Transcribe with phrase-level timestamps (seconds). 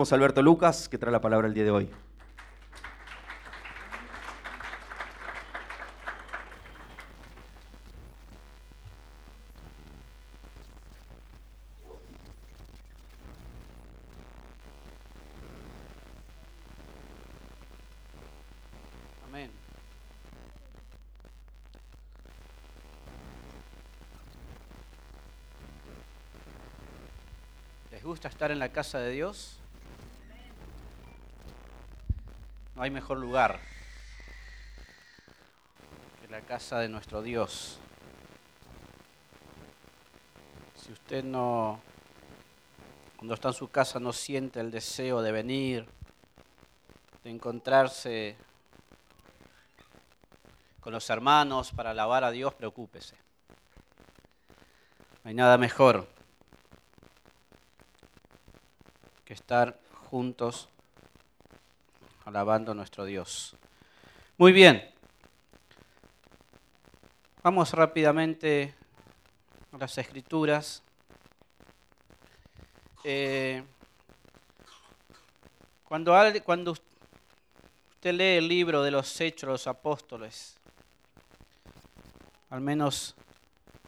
[0.00, 1.90] Alberto Lucas, que trae la palabra el día de hoy.
[19.26, 19.50] Amén.
[27.90, 29.58] ¿Les gusta estar en la casa de Dios?
[32.78, 33.58] No hay mejor lugar
[36.20, 37.80] que la casa de nuestro Dios.
[40.76, 41.80] Si usted no,
[43.16, 45.88] cuando está en su casa, no siente el deseo de venir,
[47.24, 48.36] de encontrarse
[50.78, 53.16] con los hermanos para alabar a Dios, preocúpese.
[55.24, 56.06] No hay nada mejor
[59.24, 60.68] que estar juntos
[62.28, 63.56] alabando a nuestro Dios.
[64.36, 64.86] Muy bien.
[67.42, 68.74] Vamos rápidamente
[69.72, 70.82] a las escrituras.
[73.02, 73.64] Eh,
[75.84, 80.58] cuando, cuando usted lee el libro de los Hechos de los Apóstoles,
[82.50, 83.16] al menos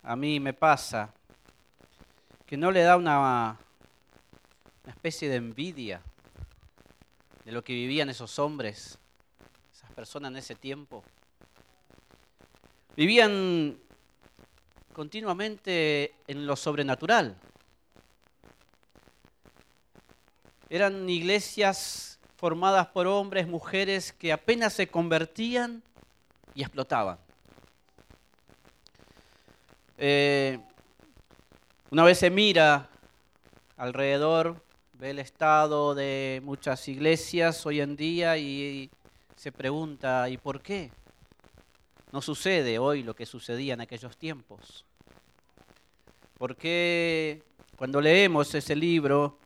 [0.02, 1.12] a mí me pasa,
[2.46, 3.58] que no le da una
[4.86, 6.00] especie de envidia
[7.50, 8.96] de lo que vivían esos hombres,
[9.74, 11.02] esas personas en ese tiempo.
[12.94, 13.76] Vivían
[14.92, 17.36] continuamente en lo sobrenatural.
[20.68, 25.82] Eran iglesias formadas por hombres, mujeres que apenas se convertían
[26.54, 27.18] y explotaban.
[29.98, 30.60] Eh,
[31.90, 32.88] una vez se mira
[33.76, 34.62] alrededor,
[35.00, 38.90] ve el estado de muchas iglesias hoy en día y
[39.34, 40.90] se pregunta, ¿y por qué?
[42.12, 44.84] No sucede hoy lo que sucedía en aquellos tiempos.
[46.36, 47.42] ¿Por qué
[47.76, 49.38] cuando leemos ese libro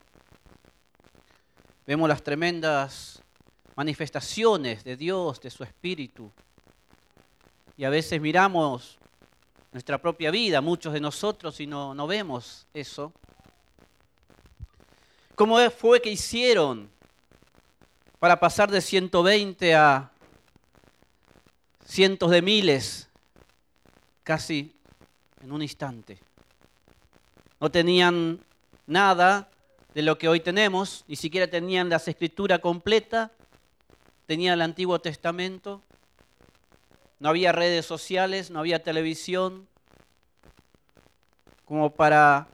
[1.86, 3.22] vemos las tremendas
[3.76, 6.32] manifestaciones de Dios, de su Espíritu?
[7.76, 8.98] Y a veces miramos
[9.70, 13.12] nuestra propia vida, muchos de nosotros, y no, no vemos eso.
[15.34, 16.88] ¿Cómo fue que hicieron
[18.20, 20.12] para pasar de 120 a
[21.84, 23.08] cientos de miles
[24.22, 24.76] casi
[25.42, 26.20] en un instante?
[27.58, 28.38] No tenían
[28.86, 29.48] nada
[29.92, 33.32] de lo que hoy tenemos, ni siquiera tenían la escritura completa,
[34.26, 35.82] tenían el Antiguo Testamento,
[37.18, 39.66] no había redes sociales, no había televisión,
[41.64, 42.46] como para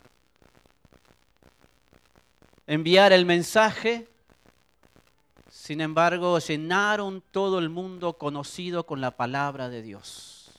[2.70, 4.06] enviar el mensaje.
[5.50, 10.52] Sin embargo, llenaron todo el mundo conocido con la palabra de Dios.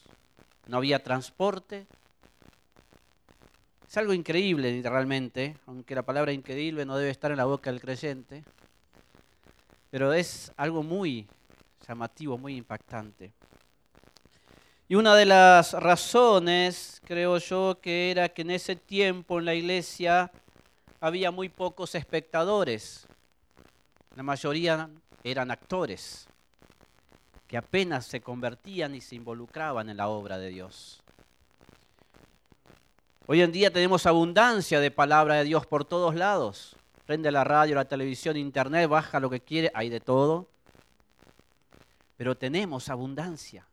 [0.67, 1.87] No había transporte.
[3.87, 7.79] Es algo increíble realmente, aunque la palabra increíble no debe estar en la boca del
[7.79, 8.43] creyente.
[9.89, 11.25] Pero es algo muy
[11.87, 13.31] llamativo, muy impactante.
[14.89, 19.55] Y una de las razones, creo yo, que era que en ese tiempo en la
[19.55, 20.29] iglesia
[21.01, 23.07] había muy pocos espectadores.
[24.15, 24.89] La mayoría
[25.23, 26.27] eran actores
[27.47, 31.01] que apenas se convertían y se involucraban en la obra de Dios.
[33.25, 36.75] Hoy en día tenemos abundancia de palabra de Dios por todos lados.
[37.05, 40.47] Prende la radio, la televisión, internet, baja lo que quiere, hay de todo.
[42.15, 43.65] Pero tenemos abundancia.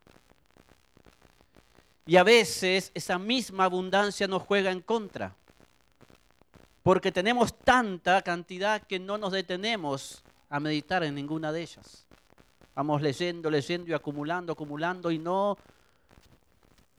[2.05, 5.35] Y a veces esa misma abundancia nos juega en contra.
[6.89, 12.07] Porque tenemos tanta cantidad que no nos detenemos a meditar en ninguna de ellas.
[12.73, 15.55] Vamos leyendo, leyendo y acumulando, acumulando y no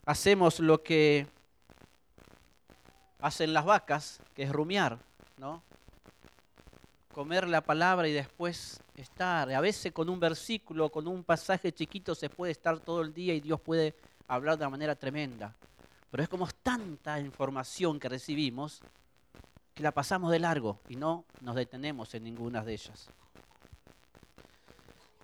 [0.07, 1.27] hacemos lo que
[3.19, 4.97] hacen las vacas, que es rumiar,
[5.39, 5.61] ¿no?
[7.13, 9.53] Comer la palabra y después estar.
[9.53, 13.35] A veces con un versículo, con un pasaje chiquito se puede estar todo el día
[13.35, 13.97] y Dios puede
[14.29, 15.53] hablar de una manera tremenda.
[16.13, 18.83] Pero es como tanta información que recibimos
[19.75, 23.09] que la pasamos de largo y no nos detenemos en ninguna de ellas.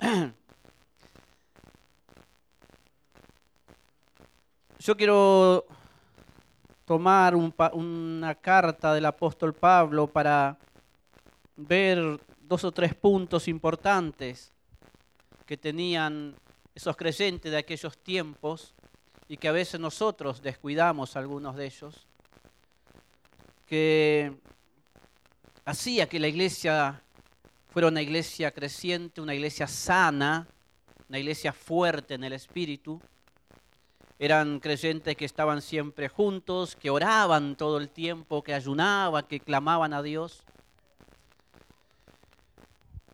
[4.78, 5.66] Yo quiero
[6.84, 10.56] tomar una carta del apóstol Pablo para
[11.56, 14.52] ver dos o tres puntos importantes
[15.46, 16.37] que tenían
[16.75, 18.75] esos creyentes de aquellos tiempos
[19.28, 22.06] y que a veces nosotros descuidamos algunos de ellos,
[23.67, 24.33] que
[25.65, 27.03] hacía que la iglesia
[27.69, 30.47] fuera una iglesia creciente, una iglesia sana,
[31.09, 33.01] una iglesia fuerte en el espíritu.
[34.19, 39.93] Eran creyentes que estaban siempre juntos, que oraban todo el tiempo, que ayunaban, que clamaban
[39.93, 40.43] a Dios.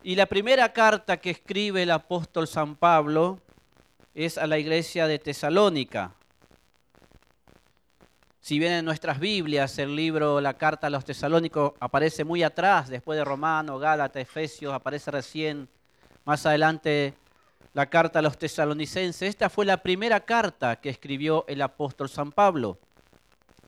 [0.01, 3.39] Y la primera carta que escribe el apóstol San Pablo
[4.13, 6.13] es a la iglesia de Tesalónica.
[8.43, 12.89] Si bien en nuestras Biblias el libro, la carta a los tesalónicos aparece muy atrás,
[12.89, 15.69] después de Romano, Gálatas, Efesios, aparece recién
[16.25, 17.13] más adelante
[17.71, 19.29] la carta a los tesalonicenses.
[19.29, 22.79] Esta fue la primera carta que escribió el apóstol San Pablo,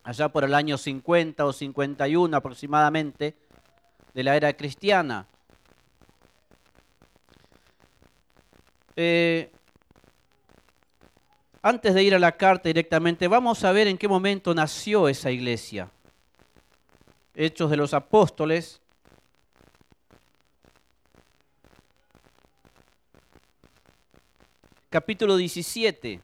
[0.03, 3.33] allá por el año 50 o 51 aproximadamente
[4.13, 5.25] de la era cristiana.
[8.97, 9.49] Eh,
[11.67, 15.31] antes de ir a la carta directamente, vamos a ver en qué momento nació esa
[15.31, 15.89] iglesia.
[17.33, 18.79] Hechos de los Apóstoles,
[24.91, 26.21] capítulo 17.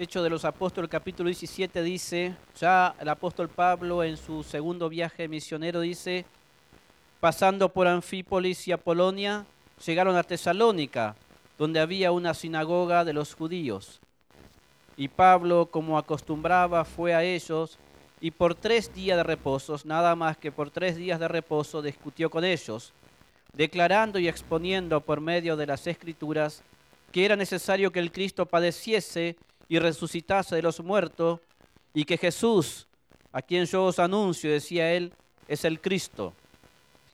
[0.00, 5.28] Hecho de los Apóstoles, capítulo 17 dice, ya el apóstol Pablo en su segundo viaje
[5.28, 6.24] misionero dice,
[7.20, 9.44] pasando por Anfípolis y Apolonia,
[9.84, 11.16] llegaron a Tesalónica,
[11.58, 14.00] donde había una sinagoga de los judíos.
[14.96, 17.76] Y Pablo, como acostumbraba, fue a ellos
[18.22, 22.30] y por tres días de reposos, nada más que por tres días de reposo, discutió
[22.30, 22.94] con ellos,
[23.52, 26.62] declarando y exponiendo por medio de las escrituras
[27.12, 29.36] que era necesario que el Cristo padeciese
[29.70, 31.38] y resucitase de los muertos,
[31.94, 32.88] y que Jesús,
[33.32, 35.12] a quien yo os anuncio, decía él,
[35.46, 36.34] es el Cristo.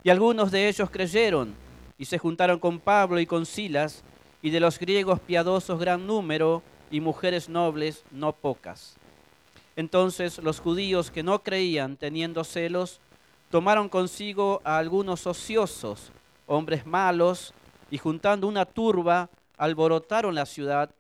[0.03, 1.55] Y algunos de ellos creyeron
[1.99, 4.03] y se juntaron con Pablo y con Silas,
[4.41, 8.97] y de los griegos piadosos gran número, y mujeres nobles no pocas.
[9.77, 13.01] Entonces los judíos que no creían, teniendo celos,
[13.51, 16.11] tomaron consigo a algunos ociosos,
[16.47, 17.53] hombres malos,
[17.91, 20.91] y juntando una turba, alborotaron la ciudad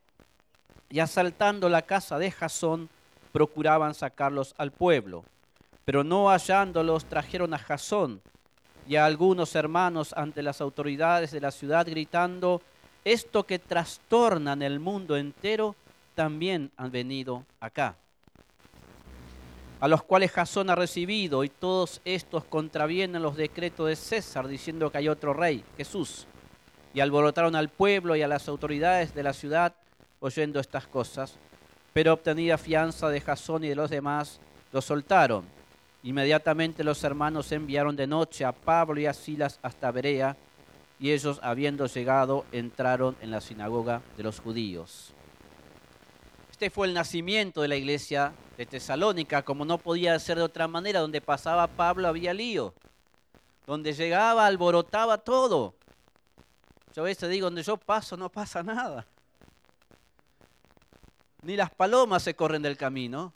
[0.91, 2.89] y asaltando la casa de Jasón,
[3.33, 5.25] procuraban sacarlos al pueblo.
[5.85, 8.21] Pero no hallándolos, trajeron a Jasón
[8.89, 12.63] y a algunos hermanos ante las autoridades de la ciudad, gritando,
[13.05, 15.75] esto que trastornan el mundo entero,
[16.15, 17.97] también han venido acá
[19.81, 24.91] a los cuales Jasón ha recibido, y todos estos contravienen los decretos de César, diciendo
[24.91, 26.27] que hay otro rey, Jesús.
[26.95, 29.75] Y alborotaron al pueblo y a las autoridades de la ciudad
[30.21, 31.35] oyendo estas cosas.
[31.93, 34.41] Pero obtenida fianza de Jasón y de los demás,
[34.73, 35.45] los soltaron.
[36.03, 40.37] Inmediatamente los hermanos enviaron de noche a Pablo y a Silas hasta Berea,
[40.99, 45.13] y ellos, habiendo llegado, entraron en la sinagoga de los judíos.
[46.51, 50.67] Este fue el nacimiento de la iglesia de Tesalónica, como no podía ser de otra
[50.69, 52.73] manera, donde pasaba Pablo había lío,
[53.67, 55.75] donde llegaba alborotaba todo.
[56.95, 59.05] Yo a veces digo, donde yo paso no pasa nada.
[61.47, 63.33] Ni las palomas se corren del camino.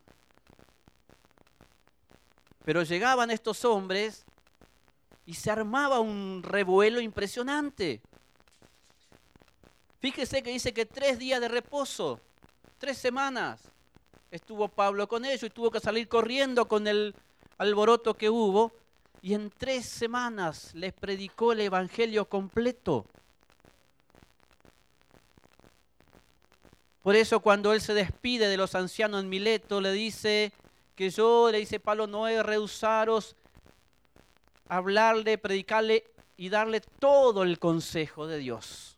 [2.64, 4.26] Pero llegaban estos hombres
[5.26, 8.00] y se armaba un revuelo impresionante.
[10.00, 12.20] Fíjese que dice que tres días de reposo
[12.78, 13.60] Tres semanas
[14.32, 17.14] estuvo Pablo con ellos y tuvo que salir corriendo con el
[17.58, 18.72] alboroto que hubo.
[19.22, 23.06] Y en tres semanas les predicó el Evangelio completo.
[27.02, 30.52] Por eso cuando él se despide de los ancianos en Mileto, le dice
[30.94, 33.36] que yo, le dice Pablo, no he rehusaros
[34.68, 36.04] hablarle, predicarle
[36.36, 38.96] y darle todo el consejo de Dios.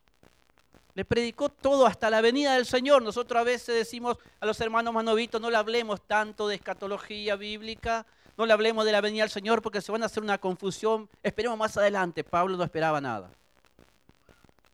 [0.94, 3.02] Le predicó todo hasta la venida del Señor.
[3.02, 8.04] Nosotros a veces decimos a los hermanos manovitos, no le hablemos tanto de escatología bíblica,
[8.36, 11.08] no le hablemos de la venida del Señor porque se van a hacer una confusión.
[11.22, 12.24] Esperemos más adelante.
[12.24, 13.30] Pablo no esperaba nada.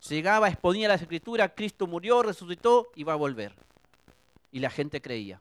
[0.09, 3.53] Llegaba, exponía las escrituras, Cristo murió, resucitó y va a volver.
[4.53, 5.41] Y la gente creía.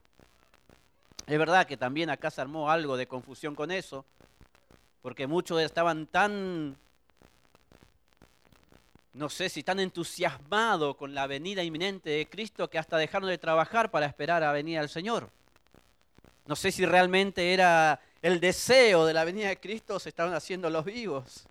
[1.26, 4.06] Es verdad que también acá se armó algo de confusión con eso,
[5.02, 6.78] porque muchos estaban tan
[9.18, 13.40] no sé si tan entusiasmado con la venida inminente de Cristo que hasta dejaron de
[13.40, 15.32] trabajar para esperar a venir al Señor.
[16.46, 20.70] No sé si realmente era el deseo de la venida de Cristo se estaban haciendo
[20.70, 21.48] los vivos.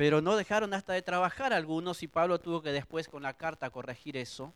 [0.00, 3.68] Pero no dejaron hasta de trabajar algunos y Pablo tuvo que después con la carta
[3.68, 4.50] corregir eso.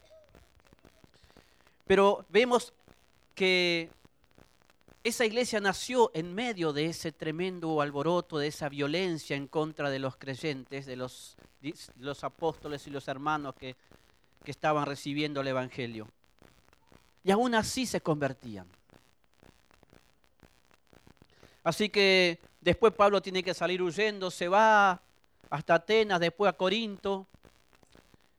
[1.87, 2.73] Pero vemos
[3.35, 3.91] que
[5.03, 9.99] esa iglesia nació en medio de ese tremendo alboroto, de esa violencia en contra de
[9.99, 11.37] los creyentes, de los,
[11.99, 13.77] los apóstoles y los hermanos que,
[14.43, 16.09] que estaban recibiendo el Evangelio.
[17.23, 18.67] y aún así se convertían.
[21.63, 25.03] Así que después Pablo tiene que salir huyendo, se va
[25.55, 27.29] hasta Atenas, después a Corinto,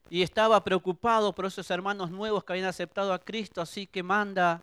[0.09, 4.61] y estaba preocupado por esos hermanos nuevos que habían aceptado a Cristo, así que manda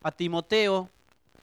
[0.00, 0.88] a Timoteo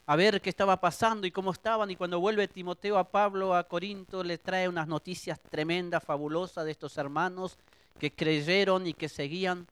[0.05, 1.91] a ver qué estaba pasando y cómo estaban.
[1.91, 6.71] Y cuando vuelve Timoteo a Pablo a Corinto, le trae unas noticias tremendas, fabulosas de
[6.71, 7.57] estos hermanos
[7.99, 9.67] que creyeron y que seguían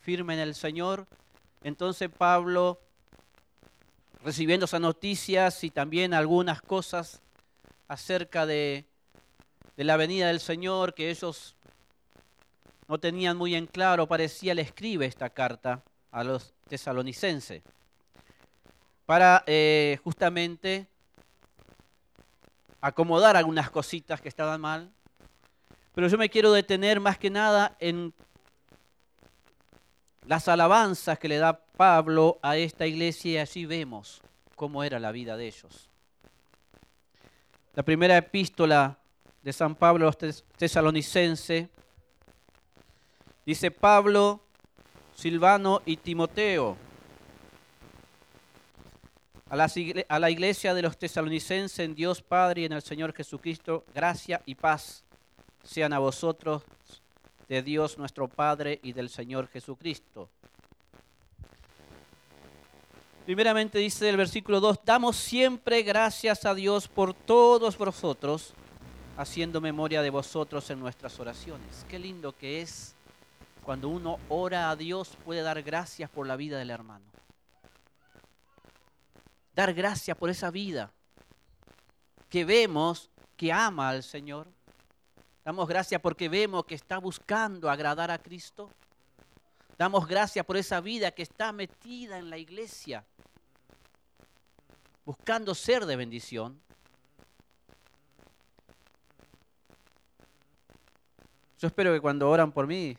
[0.00, 1.06] firme en el Señor.
[1.62, 2.80] Entonces Pablo,
[4.24, 7.22] recibiendo esas noticias y también algunas cosas
[7.86, 8.89] acerca de,
[9.76, 11.56] de la venida del Señor que ellos
[12.88, 17.62] no tenían muy en claro, parecía le escribe esta carta a los tesalonicenses
[19.06, 20.86] para eh, justamente
[22.80, 24.90] acomodar algunas cositas que estaban mal.
[25.94, 28.14] Pero yo me quiero detener más que nada en
[30.26, 34.20] las alabanzas que le da Pablo a esta iglesia y allí vemos
[34.54, 35.88] cómo era la vida de ellos.
[37.74, 38.99] La primera epístola
[39.42, 41.68] de San Pablo a los tesalonicenses
[43.46, 44.40] dice Pablo,
[45.14, 46.76] Silvano y Timoteo
[49.50, 49.56] a
[50.18, 54.54] la, iglesia de los tesalonicenses en Dios Padre y en el Señor Jesucristo, gracia y
[54.54, 55.02] paz
[55.64, 56.62] sean a vosotros
[57.48, 60.28] de Dios nuestro Padre y del Señor Jesucristo.
[63.26, 68.54] Primeramente dice el versículo 2, damos siempre gracias a Dios por todos vosotros,
[69.20, 71.84] haciendo memoria de vosotros en nuestras oraciones.
[71.88, 72.94] Qué lindo que es
[73.62, 77.10] cuando uno ora a Dios, puede dar gracias por la vida del hermano
[79.60, 80.90] dar gracias por esa vida
[82.30, 84.48] que vemos que ama al Señor.
[85.44, 88.70] Damos gracias porque vemos que está buscando agradar a Cristo.
[89.76, 93.04] Damos gracias por esa vida que está metida en la iglesia,
[95.04, 96.60] buscando ser de bendición.
[101.60, 102.96] Yo espero que cuando oran por mí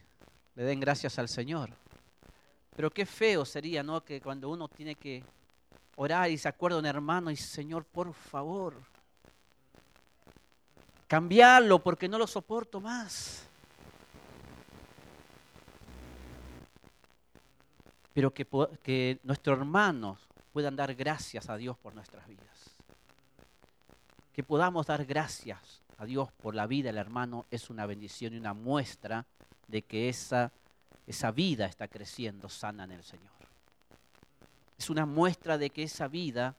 [0.53, 1.71] le den gracias al Señor.
[2.75, 4.05] Pero qué feo sería, ¿no?
[4.05, 5.23] Que cuando uno tiene que
[5.95, 8.75] orar y se acuerda un hermano y Señor, por favor,
[11.07, 13.47] cambiarlo porque no lo soporto más.
[18.13, 18.45] Pero que,
[18.83, 20.19] que nuestros hermanos
[20.53, 22.75] puedan dar gracias a Dios por nuestras vidas.
[24.31, 28.37] Que podamos dar gracias a Dios por la vida del hermano es una bendición y
[28.37, 29.25] una muestra
[29.67, 30.51] de que esa,
[31.07, 33.31] esa vida está creciendo sana en el Señor
[34.81, 36.55] es una muestra de que esa vida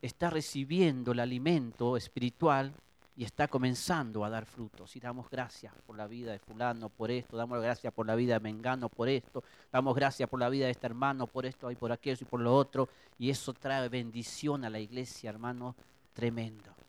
[0.00, 2.72] está recibiendo el alimento espiritual
[3.14, 4.96] y está comenzando a dar frutos.
[4.96, 8.32] Y damos gracias por la vida de fulano, por esto, damos gracias por la vida
[8.32, 11.76] de Mengano, por esto, damos gracias por la vida de este hermano, por esto y
[11.76, 12.88] por aquello y por lo otro.
[13.18, 15.76] Y eso trae bendición a la iglesia, hermano,
[16.14, 16.81] tremendo.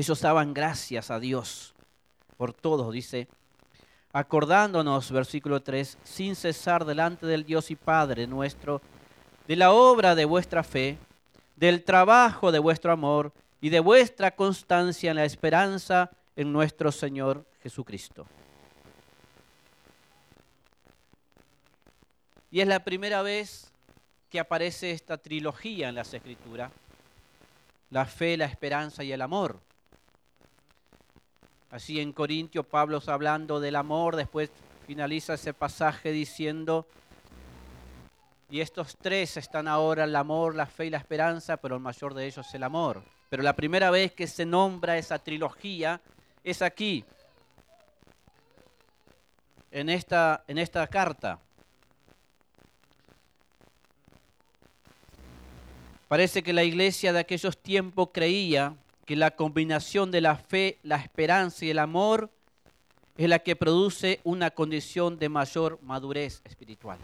[0.00, 1.74] Ellos daban gracias a Dios
[2.38, 3.28] por todo, dice
[4.14, 8.80] acordándonos, versículo 3, sin cesar delante del Dios y Padre nuestro,
[9.46, 10.96] de la obra de vuestra fe,
[11.54, 13.30] del trabajo de vuestro amor
[13.60, 18.26] y de vuestra constancia en la esperanza en nuestro Señor Jesucristo.
[22.50, 23.70] Y es la primera vez
[24.30, 26.72] que aparece esta trilogía en las Escrituras,
[27.90, 29.60] la fe, la esperanza y el amor.
[31.70, 34.50] Así en Corintio Pablo está hablando del amor, después
[34.86, 36.86] finaliza ese pasaje diciendo,
[38.50, 42.14] y estos tres están ahora el amor, la fe y la esperanza, pero el mayor
[42.14, 43.02] de ellos es el amor.
[43.28, 46.00] Pero la primera vez que se nombra esa trilogía
[46.42, 47.04] es aquí,
[49.70, 51.38] en esta, en esta carta.
[56.08, 58.74] Parece que la iglesia de aquellos tiempos creía
[59.10, 62.30] que la combinación de la fe, la esperanza y el amor
[63.16, 66.96] es la que produce una condición de mayor madurez espiritual.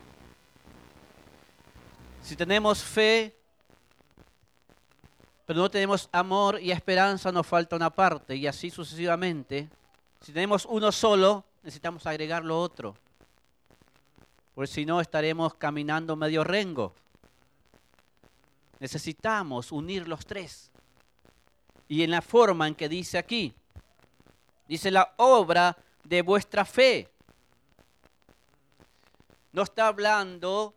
[2.22, 3.36] Si tenemos fe,
[5.46, 9.68] pero no tenemos amor y esperanza, nos falta una parte y así sucesivamente.
[10.20, 12.96] Si tenemos uno solo, necesitamos agregar lo otro.
[14.54, 16.94] Porque si no, estaremos caminando medio rengo.
[18.78, 20.70] Necesitamos unir los tres
[21.88, 23.54] y en la forma en que dice aquí.
[24.68, 27.08] Dice la obra de vuestra fe.
[29.52, 30.74] No está hablando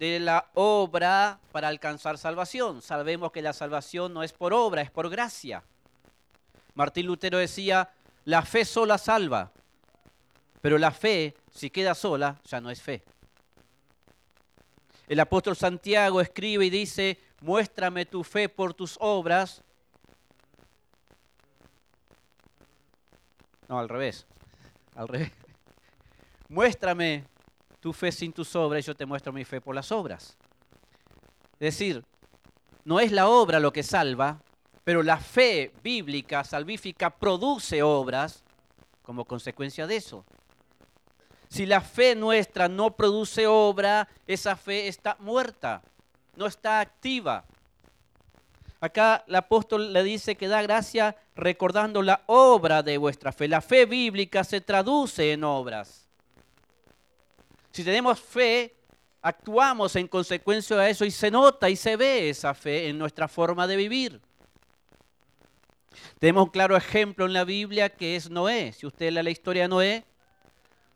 [0.00, 2.82] de la obra para alcanzar salvación.
[2.82, 5.62] Sabemos que la salvación no es por obra, es por gracia.
[6.74, 7.90] Martín Lutero decía,
[8.24, 9.50] la fe sola salva,
[10.60, 13.02] pero la fe, si queda sola, ya no es fe.
[15.08, 19.62] el apóstol Santiago escribe y dice, muéstrame tu fe por tus obras.
[23.70, 24.26] No, al revés,
[24.96, 25.30] al revés.
[26.48, 27.24] Muéstrame
[27.78, 30.36] tu fe sin tus obras y yo te muestro mi fe por las obras.
[31.52, 32.04] Es decir,
[32.84, 34.42] no es la obra lo que salva,
[34.82, 38.42] pero la fe bíblica, salvífica, produce obras
[39.02, 40.24] como consecuencia de eso.
[41.48, 45.80] Si la fe nuestra no produce obra, esa fe está muerta,
[46.34, 47.44] no está activa.
[48.80, 53.46] Acá el apóstol le dice que da gracia recordando la obra de vuestra fe.
[53.46, 56.08] La fe bíblica se traduce en obras.
[57.72, 58.74] Si tenemos fe,
[59.20, 63.28] actuamos en consecuencia de eso y se nota y se ve esa fe en nuestra
[63.28, 64.20] forma de vivir.
[66.18, 68.72] Tenemos un claro ejemplo en la Biblia que es Noé.
[68.72, 70.04] Si usted lee la historia de Noé,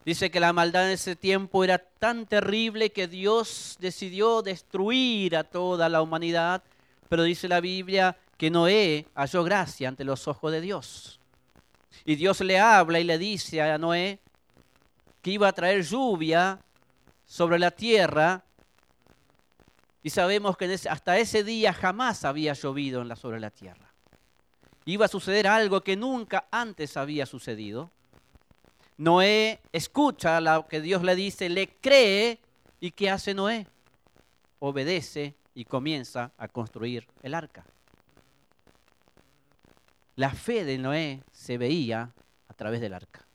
[0.07, 5.45] dice que la maldad en ese tiempo era tan terrible que Dios decidió destruir a
[5.45, 6.63] toda la humanidad,
[7.09, 11.21] pero dice la Biblia que Noé halló gracia ante los ojos de Dios.
[12.05, 14.19] Y Dios le habla y le dice a Noé
[15.23, 16.61] que iba a traer lluvia
[17.25, 18.45] sobre la tierra.
[20.03, 23.95] Y sabemos que hasta ese día jamás había llovido sobre la tierra
[24.85, 27.91] iba a suceder algo que nunca antes había sucedido.
[28.97, 32.39] Noé escucha lo que Dios le dice, le cree
[32.81, 33.67] y ¿qué hace Noé?
[34.61, 37.65] Obedece y comienza a construir el arca.
[40.17, 42.13] La fe de Noé se veía
[42.49, 43.27] a través del arca.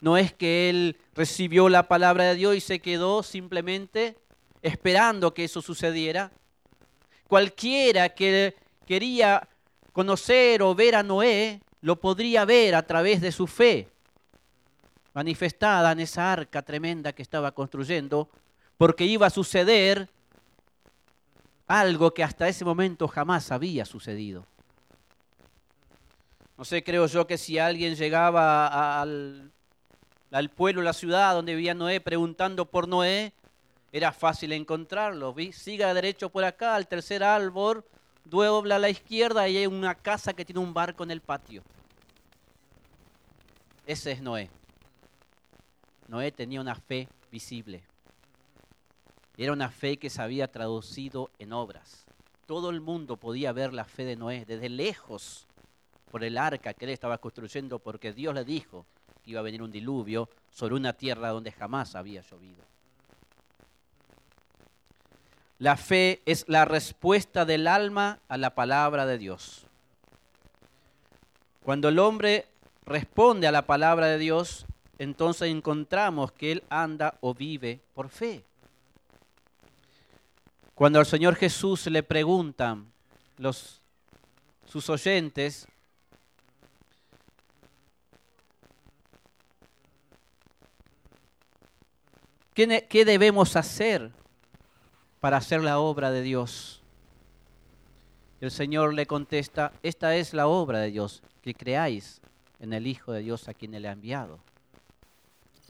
[0.00, 4.18] No es que él recibió la palabra de Dios y se quedó simplemente
[4.60, 6.30] esperando que eso sucediera.
[7.26, 8.54] Cualquiera que
[8.86, 9.48] quería
[9.92, 13.88] conocer o ver a Noé, lo podría ver a través de su fe,
[15.12, 18.28] manifestada en esa arca tremenda que estaba construyendo,
[18.76, 20.08] porque iba a suceder
[21.66, 24.46] algo que hasta ese momento jamás había sucedido.
[26.56, 29.50] No sé, creo yo que si alguien llegaba al,
[30.30, 33.32] al pueblo, la ciudad donde vivía Noé, preguntando por Noé,
[33.92, 35.34] era fácil encontrarlo.
[35.52, 37.84] Siga derecho por acá, al tercer árbol,
[38.24, 41.62] dobla a la izquierda y hay una casa que tiene un barco en el patio.
[43.86, 44.50] Ese es Noé.
[46.08, 47.82] Noé tenía una fe visible.
[49.36, 52.04] Era una fe que se había traducido en obras.
[52.46, 55.46] Todo el mundo podía ver la fe de Noé desde lejos
[56.10, 58.86] por el arca que él estaba construyendo porque Dios le dijo
[59.24, 62.62] que iba a venir un diluvio sobre una tierra donde jamás había llovido.
[65.58, 69.66] La fe es la respuesta del alma a la palabra de Dios.
[71.64, 72.46] Cuando el hombre
[72.84, 74.66] responde a la palabra de Dios,
[74.98, 78.44] entonces encontramos que él anda o vive por fe.
[80.74, 82.92] Cuando al Señor Jesús le preguntan
[83.38, 83.80] los,
[84.66, 85.68] sus oyentes,
[92.54, 94.12] ¿qué, ¿qué debemos hacer
[95.24, 96.82] para hacer la obra de Dios.
[98.42, 102.20] El Señor le contesta, esta es la obra de Dios, que creáis
[102.60, 104.38] en el Hijo de Dios a quien Él ha enviado.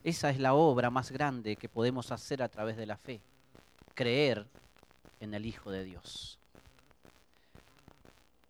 [0.02, 3.20] Esa es la obra más grande que podemos hacer a través de la fe,
[3.94, 4.44] creer
[5.20, 6.38] en el Hijo de Dios.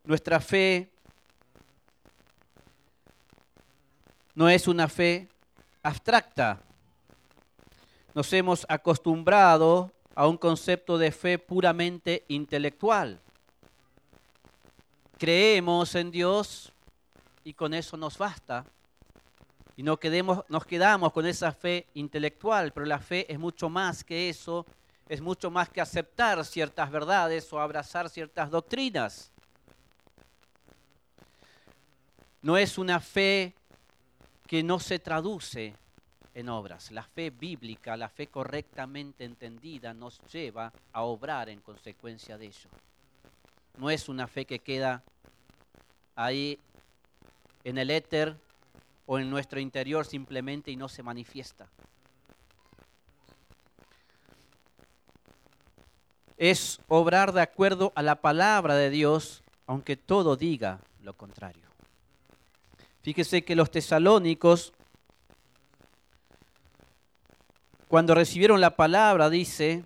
[0.04, 0.90] Nuestra fe
[4.34, 5.28] no es una fe
[5.82, 6.60] abstracta.
[8.14, 13.20] Nos hemos acostumbrado a un concepto de fe puramente intelectual.
[15.18, 16.72] Creemos en Dios
[17.44, 18.64] y con eso nos basta.
[19.76, 24.04] Y no quedemos, nos quedamos con esa fe intelectual, pero la fe es mucho más
[24.04, 24.64] que eso,
[25.08, 29.30] es mucho más que aceptar ciertas verdades o abrazar ciertas doctrinas.
[32.42, 33.54] No es una fe
[34.46, 35.74] que no se traduce
[36.34, 36.90] en obras.
[36.90, 42.68] La fe bíblica, la fe correctamente entendida, nos lleva a obrar en consecuencia de ello.
[43.78, 45.02] No es una fe que queda
[46.16, 46.58] ahí
[47.64, 48.36] en el éter
[49.06, 51.66] o en nuestro interior simplemente y no se manifiesta.
[56.36, 61.62] Es obrar de acuerdo a la palabra de Dios, aunque todo diga lo contrario.
[63.02, 64.72] Fíjese que los tesalónicos
[67.94, 69.84] cuando recibieron la palabra, dice,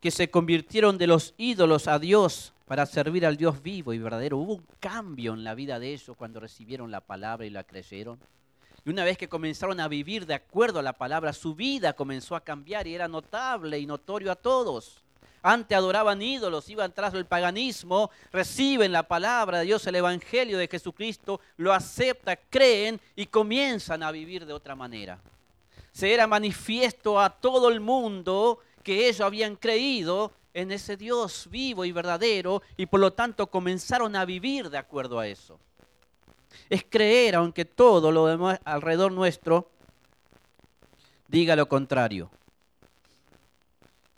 [0.00, 4.38] que se convirtieron de los ídolos a Dios para servir al Dios vivo y verdadero.
[4.38, 8.18] Hubo un cambio en la vida de ellos cuando recibieron la palabra y la creyeron.
[8.84, 12.34] Y una vez que comenzaron a vivir de acuerdo a la palabra, su vida comenzó
[12.34, 15.04] a cambiar y era notable y notorio a todos.
[15.42, 20.68] Antes adoraban ídolos, iban tras el paganismo, reciben la palabra de Dios, el Evangelio de
[20.68, 25.18] Jesucristo, lo aceptan, creen y comienzan a vivir de otra manera.
[25.92, 31.84] Se era manifiesto a todo el mundo que ellos habían creído en ese Dios vivo
[31.84, 35.58] y verdadero y por lo tanto comenzaron a vivir de acuerdo a eso.
[36.68, 39.70] Es creer aunque todo lo demás alrededor nuestro
[41.28, 42.30] diga lo contrario.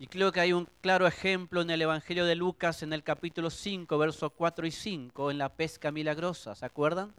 [0.02, 3.50] Y creo que hay un claro ejemplo en el Evangelio de Lucas en el capítulo
[3.50, 7.12] 5, versos 4 y 5, en la pesca milagrosa, ¿se acuerdan?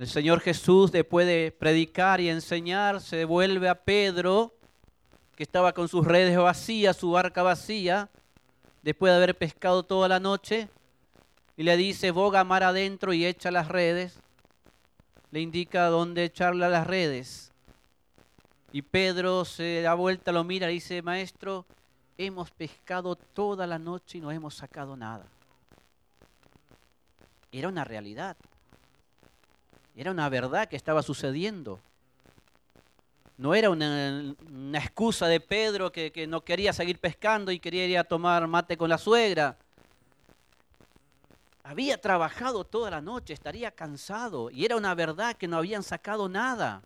[0.00, 4.52] El Señor Jesús, después de predicar y enseñar, se devuelve a Pedro,
[5.36, 8.10] que estaba con sus redes vacías, su barca vacía,
[8.82, 10.68] después de haber pescado toda la noche,
[11.56, 14.18] y le dice, boga mar adentro y echa las redes.
[15.30, 17.51] Le indica dónde echarle las redes.
[18.72, 21.66] Y Pedro se da vuelta, lo mira y dice, maestro,
[22.16, 25.26] hemos pescado toda la noche y no hemos sacado nada.
[27.52, 28.34] Era una realidad.
[29.94, 31.80] Era una verdad que estaba sucediendo.
[33.36, 34.34] No era una,
[34.74, 38.78] excusa de Pedro que, que, no quería seguir pescando y quería ir a tomar mate
[38.78, 39.58] con la suegra.
[41.62, 46.26] Había trabajado toda la noche, estaría cansado y era una verdad que no habían sacado
[46.30, 46.82] nada.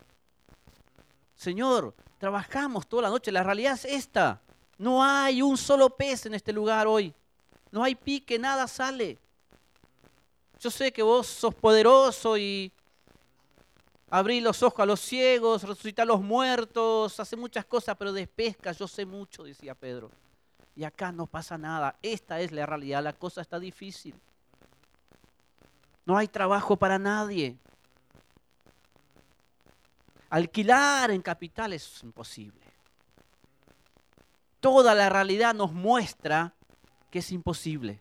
[1.37, 4.41] Señor, trabajamos toda la noche, la realidad es esta.
[4.79, 7.13] No hay un solo pez en este lugar hoy.
[7.71, 9.19] No hay pique, nada sale.
[10.59, 12.71] Yo sé que vos sos poderoso y
[14.09, 18.25] abrís los ojos a los ciegos, resucitar a los muertos, hace muchas cosas, pero de
[18.25, 20.09] pesca yo sé mucho, decía Pedro.
[20.75, 21.95] Y acá no pasa nada.
[22.01, 24.15] Esta es la realidad, la cosa está difícil.
[26.03, 27.57] No hay trabajo para nadie.
[30.29, 32.61] Alquilar en capital es imposible.
[34.59, 36.53] Toda la realidad nos muestra
[37.09, 37.99] que es imposible.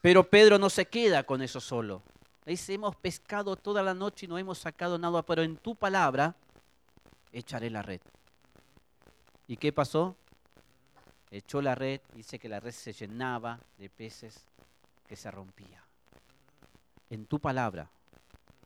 [0.00, 2.02] Pero Pedro no se queda con eso solo.
[2.46, 6.36] dice, hemos pescado toda la noche y no hemos sacado nada, pero en tu palabra
[7.32, 8.00] echaré la red.
[9.48, 10.16] ¿Y qué pasó?
[11.30, 14.44] Echó la red, dice que la red se llenaba de peces
[15.08, 15.82] que se rompía.
[17.10, 17.90] En tu palabra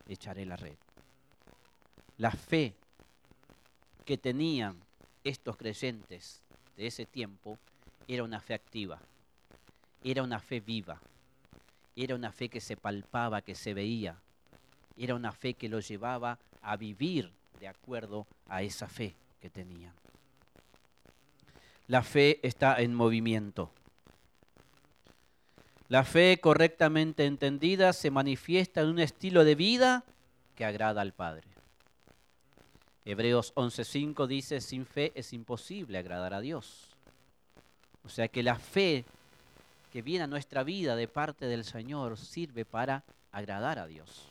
[0.09, 0.77] echaré la red
[2.19, 2.75] la fe
[4.05, 4.77] que tenían
[5.25, 6.41] estos creyentes
[6.77, 7.59] de ese tiempo
[8.09, 9.01] era una fe activa,
[10.03, 11.01] era una fe viva,
[11.97, 14.17] era una fe que se palpaba, que se veía,
[14.97, 19.93] era una fe que los llevaba a vivir de acuerdo a esa fe que tenían.
[21.89, 23.71] La fe está en movimiento.
[25.89, 30.05] La fe correctamente entendida se manifiesta en un estilo de vida
[30.57, 31.56] que agrada al Padre.
[33.09, 36.89] Hebreos 11:5 dice, sin fe es imposible agradar a Dios.
[38.05, 39.05] O sea que la fe
[39.93, 44.29] que viene a nuestra vida de parte del Señor sirve para agradar a Dios.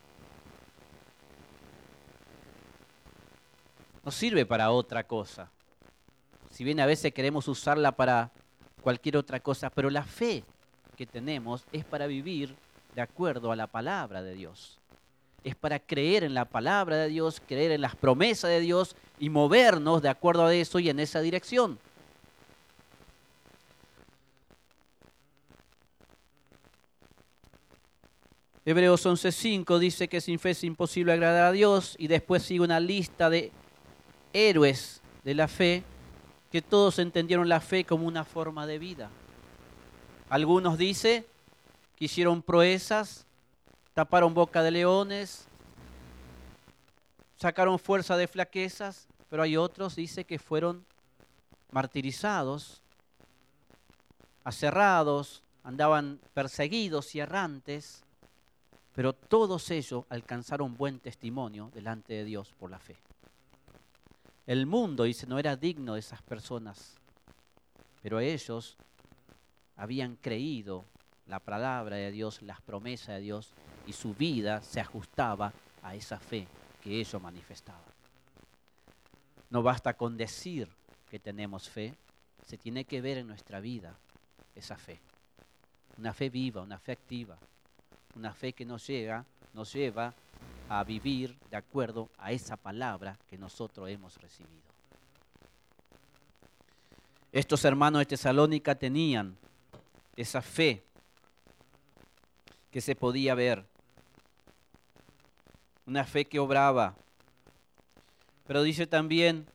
[4.04, 5.50] No sirve para otra cosa.
[6.52, 8.30] Si bien a veces queremos usarla para
[8.82, 10.44] cualquier otra cosa, pero la fe
[10.98, 12.54] que tenemos es para vivir
[12.94, 14.80] de acuerdo a la palabra de Dios
[15.46, 19.30] es para creer en la palabra de Dios, creer en las promesas de Dios y
[19.30, 21.78] movernos de acuerdo a eso y en esa dirección.
[28.66, 32.80] Hebreos 11:5 dice que sin fe es imposible agradar a Dios y después sigue una
[32.80, 33.52] lista de
[34.34, 35.84] héroes de la fe
[36.52, 39.12] que todos entendieron la fe como una forma de vida.
[40.28, 41.28] Algunos dice
[41.96, 43.28] que hicieron proezas
[43.96, 45.48] taparon boca de leones,
[47.38, 50.86] sacaron fuerza de flaquezas, pero hay otros, dice, que fueron
[51.72, 52.82] martirizados,
[54.44, 58.04] aserrados, andaban perseguidos y errantes,
[58.94, 62.98] pero todos ellos alcanzaron buen testimonio delante de Dios por la fe.
[64.46, 66.96] El mundo, dice, no era digno de esas personas,
[68.02, 68.76] pero ellos
[69.78, 70.84] habían creído
[71.28, 73.54] la palabra de Dios, las promesas de Dios,
[73.88, 76.48] y su vida se ajustaba a esa fe
[76.82, 77.82] que ellos manifestaban.
[79.50, 80.68] No basta con decir
[81.10, 81.94] que tenemos fe,
[82.46, 83.96] se tiene que ver en nuestra vida
[84.56, 85.00] esa fe.
[85.98, 87.38] Una fe viva, una fe activa,
[88.16, 88.88] una fe que nos
[89.54, 90.14] nos lleva
[90.68, 94.66] a vivir de acuerdo a esa palabra que nosotros hemos recibido.
[97.32, 99.38] Estos hermanos de Tesalónica tenían
[100.16, 100.84] esa fe
[102.72, 103.66] que se podía ver
[105.86, 106.96] una fe que obraba.
[108.48, 109.48] Pero dice también,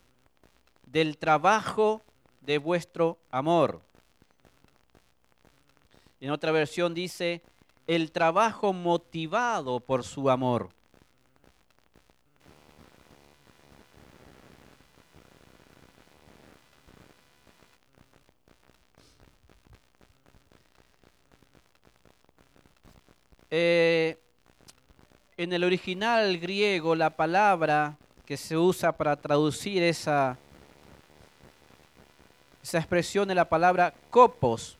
[0.85, 2.01] del trabajo
[2.41, 3.81] de vuestro amor.
[6.19, 7.41] En otra versión dice,
[7.87, 10.69] el trabajo motivado por su amor.
[23.53, 24.20] Eh,
[25.43, 30.37] en el original griego la palabra que se usa para traducir esa,
[32.61, 34.77] esa expresión es la palabra copos,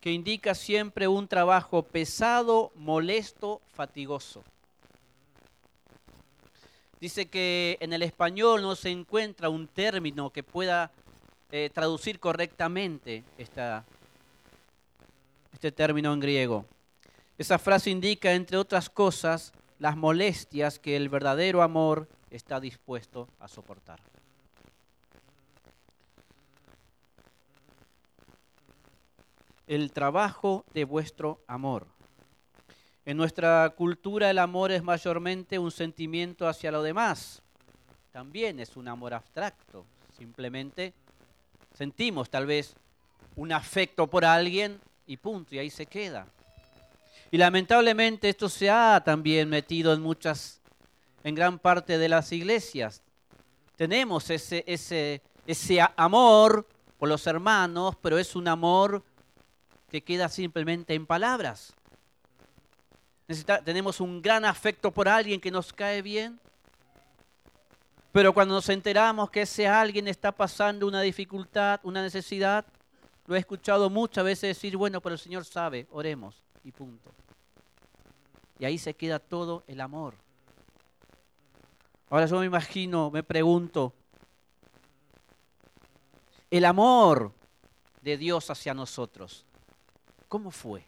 [0.00, 4.42] que indica siempre un trabajo pesado, molesto, fatigoso.
[6.98, 10.90] Dice que en el español no se encuentra un término que pueda
[11.52, 13.82] eh, traducir correctamente este
[15.72, 16.64] término en griego.
[17.38, 23.48] Esa frase indica, entre otras cosas, las molestias que el verdadero amor está dispuesto a
[23.48, 24.00] soportar.
[29.66, 31.86] El trabajo de vuestro amor.
[33.04, 37.42] En nuestra cultura el amor es mayormente un sentimiento hacia lo demás.
[38.12, 39.84] También es un amor abstracto.
[40.16, 40.94] Simplemente
[41.74, 42.74] sentimos tal vez
[43.34, 46.26] un afecto por alguien y punto, y ahí se queda.
[47.30, 50.60] Y lamentablemente esto se ha también metido en muchas,
[51.24, 53.02] en gran parte de las iglesias.
[53.76, 56.66] Tenemos ese, ese, ese amor
[56.98, 59.02] por los hermanos, pero es un amor
[59.90, 61.74] que queda simplemente en palabras.
[63.64, 66.38] tenemos un gran afecto por alguien que nos cae bien,
[68.12, 72.64] pero cuando nos enteramos que ese alguien está pasando una dificultad, una necesidad,
[73.26, 77.12] lo he escuchado muchas veces decir, bueno, pero el Señor sabe, oremos y punto.
[78.58, 80.14] Y ahí se queda todo el amor.
[82.10, 83.94] Ahora yo me imagino, me pregunto,
[86.50, 87.32] el amor
[88.02, 89.46] de Dios hacia nosotros,
[90.26, 90.84] ¿cómo fue?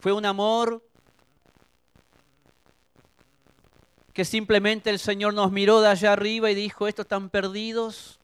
[0.00, 0.82] ¿Fue un amor
[4.14, 8.18] que simplemente el Señor nos miró de allá arriba y dijo, estos están perdidos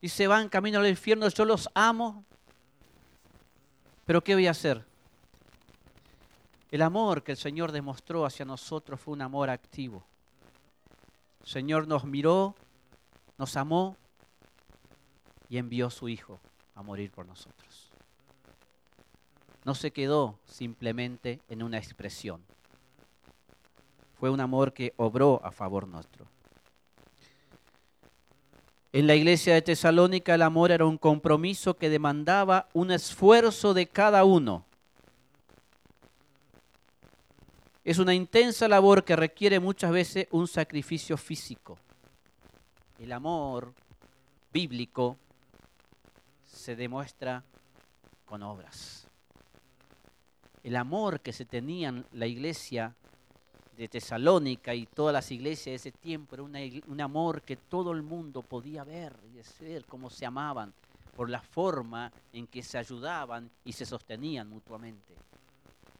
[0.00, 2.24] y se van camino al infierno, yo los amo,
[4.06, 4.84] pero ¿qué voy a hacer?
[6.70, 10.04] El amor que el Señor demostró hacia nosotros fue un amor activo.
[11.42, 12.54] El Señor nos miró,
[13.38, 13.96] nos amó
[15.48, 16.40] y envió a su Hijo
[16.74, 17.90] a morir por nosotros.
[19.64, 22.42] No se quedó simplemente en una expresión.
[24.18, 26.26] Fue un amor que obró a favor nuestro.
[28.94, 33.86] En la iglesia de Tesalónica el amor era un compromiso que demandaba un esfuerzo de
[33.88, 34.64] cada uno
[37.84, 41.78] Es una intensa labor que requiere muchas veces un sacrificio físico.
[42.98, 43.74] El amor
[44.50, 45.18] bíblico
[46.46, 47.44] se demuestra
[48.24, 49.06] con obras.
[50.62, 52.94] El amor que se tenía en la iglesia
[53.76, 58.02] de Tesalónica y todas las iglesias de ese tiempo era un amor que todo el
[58.02, 60.72] mundo podía ver y ver cómo se amaban
[61.16, 65.14] por la forma en que se ayudaban y se sostenían mutuamente.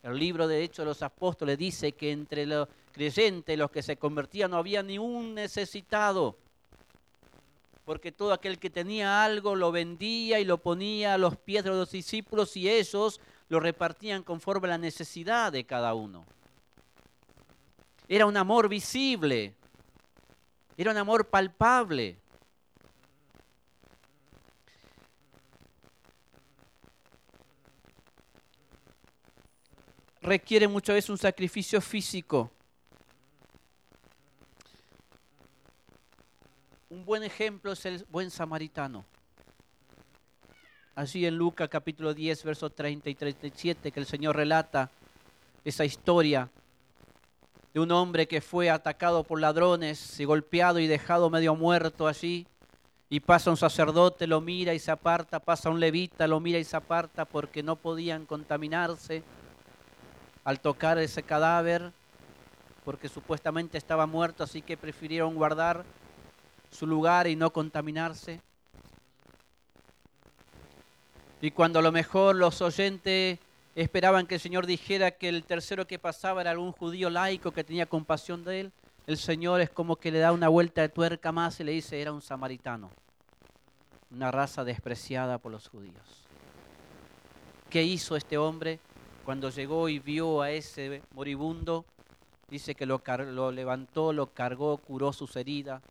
[0.02, 3.96] El libro de Hechos de los Apóstoles dice que entre los creyentes, los que se
[3.96, 6.37] convertían, no había ni un necesitado.
[7.84, 11.70] Porque todo aquel que tenía algo lo vendía y lo ponía a los pies de
[11.70, 16.24] los discípulos y ellos lo repartían conforme a la necesidad de cada uno.
[18.06, 19.54] Era un amor visible,
[20.76, 22.18] era un amor palpable.
[30.24, 32.50] requiere muchas veces un sacrificio físico.
[36.88, 39.04] Un buen ejemplo es el buen samaritano.
[40.94, 44.90] Allí en Lucas capítulo 10, versos 30 y 37, que el Señor relata
[45.64, 46.48] esa historia
[47.74, 52.46] de un hombre que fue atacado por ladrones y golpeado y dejado medio muerto allí.
[53.10, 56.64] Y pasa un sacerdote, lo mira y se aparta, pasa un levita, lo mira y
[56.64, 59.24] se aparta porque no podían contaminarse
[60.44, 61.90] al tocar ese cadáver,
[62.84, 65.84] porque supuestamente estaba muerto, así que prefirieron guardar
[66.70, 68.40] su lugar y no contaminarse.
[71.40, 73.38] Y cuando a lo mejor los oyentes
[73.74, 77.64] esperaban que el Señor dijera que el tercero que pasaba era algún judío laico que
[77.64, 78.72] tenía compasión de él,
[79.06, 82.00] el Señor es como que le da una vuelta de tuerca más y le dice,
[82.00, 82.90] era un samaritano,
[84.10, 86.26] una raza despreciada por los judíos.
[87.68, 88.78] ¿Qué hizo este hombre?
[89.24, 91.87] cuando llegó y vio a ese moribundo,
[92.48, 95.82] dice que lo, lo levantó, lo cargó, curó sus heridas,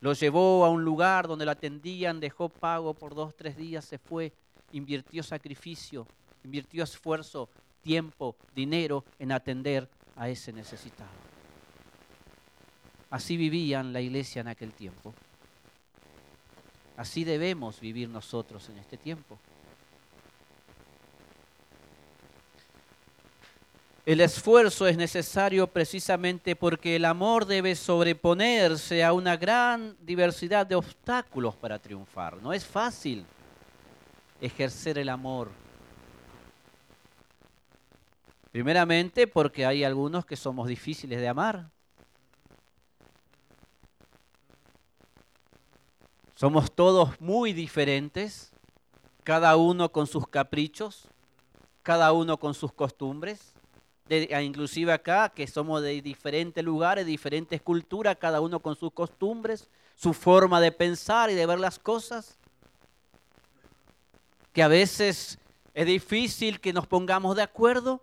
[0.00, 3.98] lo llevó a un lugar donde lo atendían, dejó pago por dos, tres días, se
[3.98, 4.32] fue,
[4.72, 6.06] invirtió sacrificio,
[6.46, 7.48] invirtió esfuerzo,
[7.82, 11.10] tiempo, dinero en atender a ese necesitado.
[13.10, 15.12] Así vivían la iglesia en aquel tiempo.
[16.96, 19.38] Así debemos vivir nosotros en este tiempo.
[24.06, 30.76] El esfuerzo es necesario precisamente porque el amor debe sobreponerse a una gran diversidad de
[30.76, 32.40] obstáculos para triunfar.
[32.40, 33.26] No es fácil
[34.40, 35.65] ejercer el amor.
[38.56, 41.68] Primeramente porque hay algunos que somos difíciles de amar.
[46.34, 48.54] Somos todos muy diferentes,
[49.24, 51.06] cada uno con sus caprichos,
[51.82, 53.52] cada uno con sus costumbres
[54.08, 60.14] inclusive acá, que somos de diferentes lugares, diferentes culturas, cada uno con sus costumbres, su
[60.14, 62.38] forma de pensar y de ver las cosas,
[64.54, 65.38] que a veces
[65.74, 68.00] es difícil que nos pongamos de acuerdo,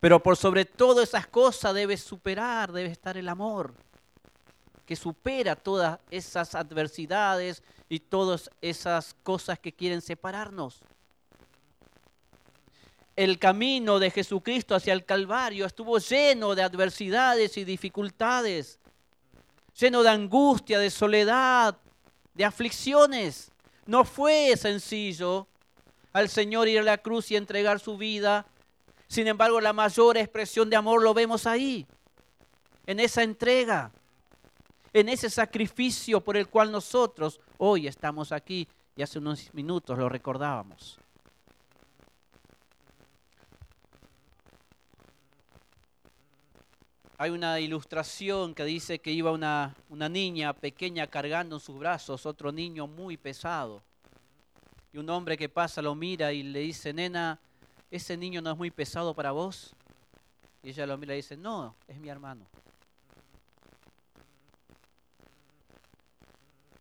[0.00, 3.74] pero por sobre todo esas cosas debe superar, debe estar el amor,
[4.84, 10.80] que supera todas esas adversidades y todas esas cosas que quieren separarnos
[13.16, 18.78] el camino de Jesucristo hacia el Calvario estuvo lleno de adversidades y dificultades,
[19.78, 21.76] lleno de angustia, de soledad,
[22.34, 23.50] de aflicciones.
[23.86, 25.48] No fue sencillo
[26.12, 28.46] al Señor ir a la cruz y entregar su vida.
[29.08, 31.86] Sin embargo, la mayor expresión de amor lo vemos ahí,
[32.86, 33.92] en esa entrega,
[34.92, 40.08] en ese sacrificio por el cual nosotros hoy estamos aquí y hace unos minutos lo
[40.08, 40.98] recordábamos.
[47.18, 52.26] hay una ilustración que dice que iba una, una, niña pequeña cargando en sus brazos
[52.26, 53.82] otro niño muy pesado.
[54.92, 57.40] Y un hombre que pasa lo mira y le dice, nena,
[57.96, 59.74] ¿ese niño no es muy pesado para vos?
[60.62, 62.46] Y ella lo mira y dice, no, es mi hermano.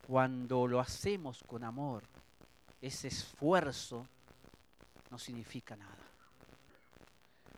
[0.08, 2.04] Cuando lo hacemos con amor,
[2.82, 4.06] ese esfuerzo
[5.10, 5.97] no significa nada.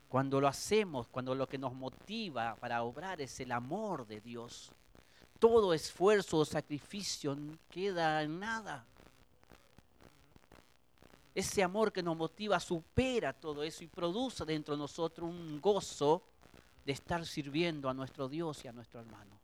[0.07, 4.71] Cuando lo hacemos, cuando lo que nos motiva para obrar es el amor de Dios,
[5.39, 7.37] todo esfuerzo o sacrificio
[7.69, 8.85] queda en nada.
[11.37, 16.23] Ese amor que nos motiva supera todo eso y produce dentro de nosotros un gozo
[16.83, 19.37] de estar sirviendo a nuestro Dios y a nuestro hermano.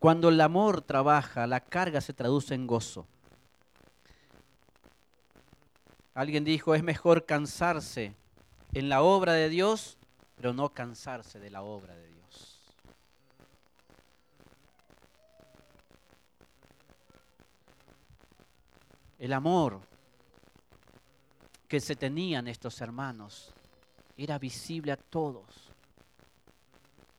[0.00, 3.06] Cuando el amor trabaja, la carga se traduce en gozo.
[6.14, 8.16] Alguien dijo, es mejor cansarse
[8.72, 9.98] en la obra de Dios,
[10.34, 12.19] pero no cansarse de la obra de Dios.
[19.20, 19.82] El amor
[21.68, 23.52] que se tenían estos hermanos
[24.16, 25.44] era visible a todos.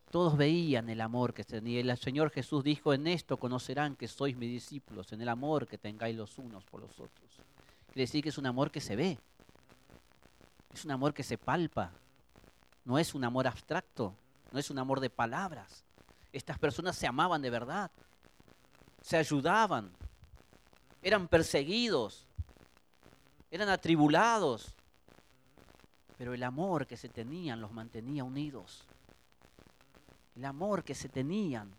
[0.09, 1.79] Todos veían el amor que tenía.
[1.79, 5.77] El Señor Jesús dijo, en esto conocerán que sois mis discípulos, en el amor que
[5.77, 7.29] tengáis los unos por los otros.
[7.85, 9.19] Quiere decir que es un amor que se ve.
[10.73, 11.91] Es un amor que se palpa.
[12.83, 14.15] No es un amor abstracto.
[14.51, 15.85] No es un amor de palabras.
[16.33, 17.91] Estas personas se amaban de verdad.
[19.01, 19.91] Se ayudaban.
[21.01, 22.27] Eran perseguidos.
[23.49, 24.73] Eran atribulados.
[26.17, 28.83] Pero el amor que se tenían los mantenía unidos.
[30.35, 31.71] El amor que se tenían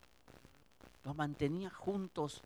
[1.05, 2.43] los mantenía juntos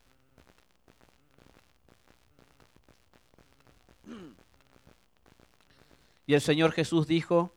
[6.29, 7.53] Y el Señor Jesús dijo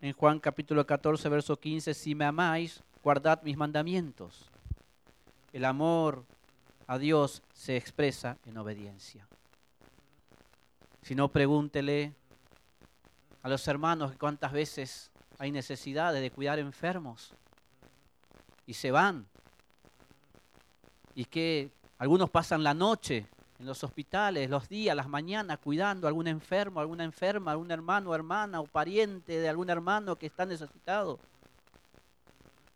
[0.00, 4.48] en Juan capítulo 14, verso 15, si me amáis, guardad mis mandamientos.
[5.52, 6.24] El amor
[6.88, 9.28] a Dios se expresa en obediencia.
[11.02, 12.14] Si no, pregúntele
[13.42, 17.34] a los hermanos cuántas veces hay necesidades de cuidar enfermos
[18.66, 19.26] y se van.
[21.14, 23.26] Y que algunos pasan la noche
[23.58, 28.14] en los hospitales, los días, las mañanas, cuidando a algún enfermo, alguna enferma, algún hermano,
[28.14, 31.18] hermana o pariente de algún hermano que está necesitado.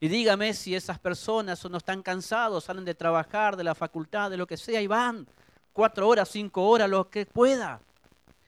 [0.03, 4.37] Y dígame si esas personas no están cansados, salen de trabajar, de la facultad, de
[4.37, 5.25] lo que sea, y van
[5.73, 7.81] cuatro horas, cinco horas, lo que pueda.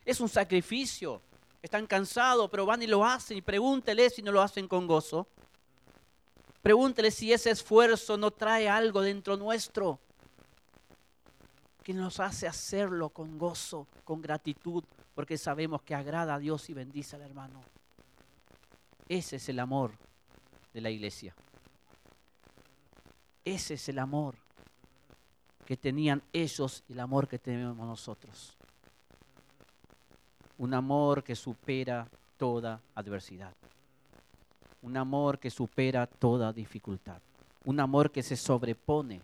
[0.04, 1.22] Es un sacrificio.
[1.62, 3.38] Están cansados, pero van y lo hacen.
[3.38, 5.28] Y pregúntele si no lo hacen con gozo.
[6.60, 10.00] Pregúntele si ese esfuerzo no trae algo dentro nuestro.
[11.84, 14.82] que nos hace hacerlo con gozo, con gratitud,
[15.14, 17.62] porque sabemos que agrada a Dios y bendice al hermano.
[19.08, 19.92] Ese es el amor
[20.72, 21.32] de la iglesia.
[23.44, 24.36] Ese es el amor
[25.66, 28.56] que tenían ellos y el amor que tenemos nosotros.
[30.58, 33.52] Un amor que supera toda adversidad.
[34.82, 37.20] Un amor que supera toda dificultad.
[37.64, 39.22] Un amor que se sobrepone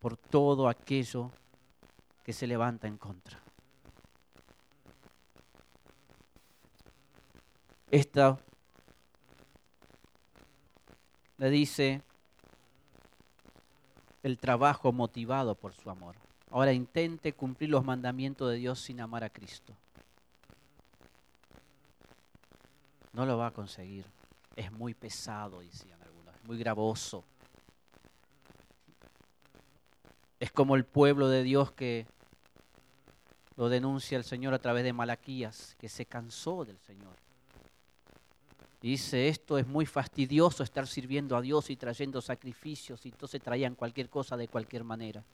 [0.00, 1.30] por todo aquello
[2.22, 3.38] que se levanta en contra.
[7.90, 8.38] Esta
[11.38, 12.02] le dice
[14.22, 16.16] el trabajo motivado por su amor.
[16.50, 19.74] Ahora intente cumplir los mandamientos de Dios sin amar a Cristo.
[23.12, 24.06] No lo va a conseguir.
[24.56, 27.24] Es muy pesado, decían algunos, muy gravoso.
[30.40, 32.06] Es como el pueblo de Dios que
[33.56, 37.23] lo denuncia el Señor a través de Malaquías, que se cansó del Señor.
[38.84, 43.76] Dice, esto es muy fastidioso estar sirviendo a Dios y trayendo sacrificios y entonces traían
[43.76, 45.24] cualquier cosa de cualquier manera.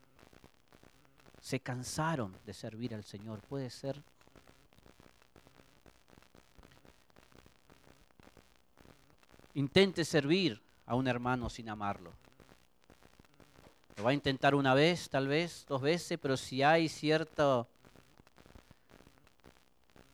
[1.41, 4.01] Se cansaron de servir al Señor, puede ser.
[9.55, 12.13] Intente servir a un hermano sin amarlo.
[13.97, 17.67] Lo va a intentar una vez, tal vez, dos veces, pero si hay cierto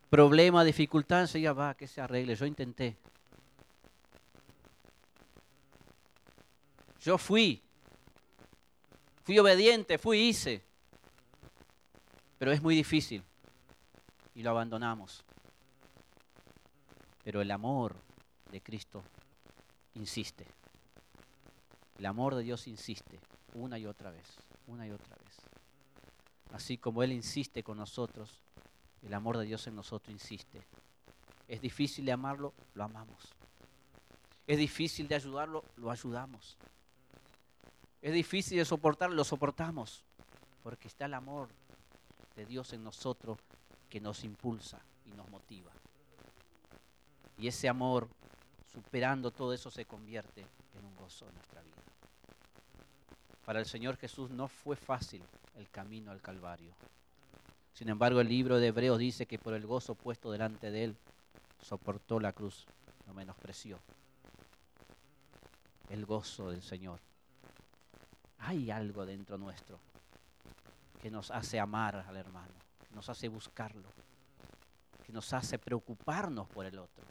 [0.09, 2.35] problema, dificultad, enseguida va, que se arregle.
[2.35, 2.97] Yo intenté,
[7.07, 7.63] Yo fui.
[9.23, 10.61] Fui obediente, fui, hice.
[12.37, 13.23] Pero es muy difícil.
[14.35, 15.23] Y lo abandonamos.
[17.23, 17.95] Pero el amor
[18.51, 19.05] de Cristo
[19.95, 20.49] insiste.
[21.97, 23.21] El amor de Dios insiste
[23.55, 24.27] una y otra vez,
[24.67, 25.37] una y otra vez.
[26.53, 28.41] Así como Él insiste con nosotros,
[29.03, 30.61] el amor de Dios en nosotros insiste.
[31.47, 33.33] Es difícil de amarlo, lo amamos.
[34.49, 36.57] Es difícil de ayudarlo, lo ayudamos
[38.03, 40.05] es difícil de soportar, lo soportamos,
[40.63, 41.49] porque está el amor
[42.37, 43.39] de Dios en nosotros
[43.89, 45.71] que nos impulsa y nos motiva.
[47.39, 48.09] Y ese amor,
[48.73, 50.47] superando todo eso, se convierte
[50.79, 51.77] en un gozo en nuestra vida.
[53.45, 55.23] Para el Señor Jesús no fue fácil
[55.57, 56.73] el camino al Calvario.
[57.75, 60.97] Sin embargo, el libro de Hebreos dice que por el gozo puesto delante de él,
[61.63, 62.67] soportó la cruz,
[63.07, 63.79] lo menospreció.
[65.91, 67.01] El gozo del Señor
[68.47, 69.79] hay algo dentro nuestro
[71.03, 72.55] que nos hace amar al hermano,
[72.89, 73.89] que nos hace buscarlo,
[75.05, 77.05] que nos hace preocuparnos por el otro,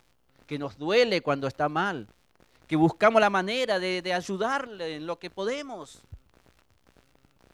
[0.48, 2.08] que nos duele cuando está mal,
[2.68, 6.02] que buscamos la manera de, de ayudarle en lo que podemos.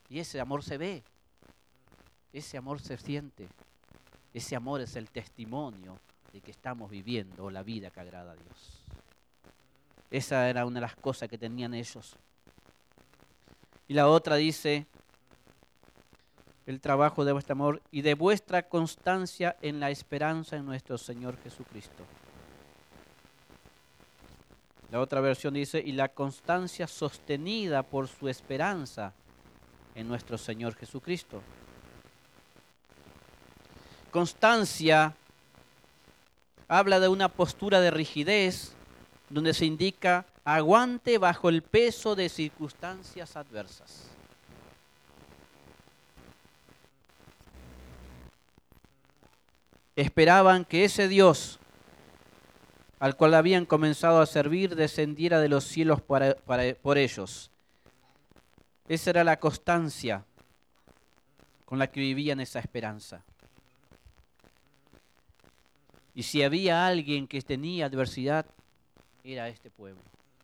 [0.09, 1.03] Y ese amor se ve,
[2.34, 3.49] ese amor se siente,
[4.34, 5.99] ese amor es el testimonio
[6.32, 8.84] de que estamos viviendo la vida que agrada a Dios.
[10.11, 12.15] Esa era una de las cosas que tenían ellos.
[13.92, 14.86] Y la otra dice,
[16.66, 21.36] el trabajo de vuestro amor y de vuestra constancia en la esperanza en nuestro Señor
[21.44, 22.06] Jesucristo.
[24.92, 29.12] La otra versión dice, y la constancia sostenida por su esperanza
[29.94, 31.42] en nuestro Señor Jesucristo.
[34.10, 35.14] Constancia
[36.70, 38.72] habla de una postura de rigidez
[39.30, 44.08] donde se indica aguante bajo el peso de circunstancias adversas.
[49.96, 51.60] Esperaban que ese Dios
[53.02, 57.50] al cual habían comenzado a servir descendiera de los cielos por ellos.
[58.88, 60.24] Esa era la constancia
[61.66, 63.24] con la que vivían esa esperanza.
[66.14, 68.46] Y si había alguien que tenía adversidad,
[69.24, 70.02] era este pueblo.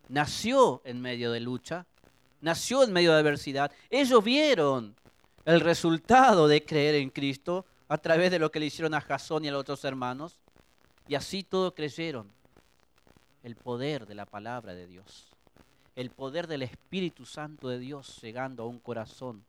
[0.10, 1.86] Nació en medio de lucha,
[2.41, 3.72] nació en medio de adversidad.
[3.89, 4.95] Ellos vieron
[5.45, 9.45] el resultado de creer en Cristo a través de lo que le hicieron a Jasón
[9.45, 10.39] y a los otros hermanos.
[11.08, 12.30] Y así todos creyeron
[13.43, 15.28] el poder de la palabra de Dios,
[15.95, 19.45] el poder del Espíritu Santo de Dios llegando a un corazón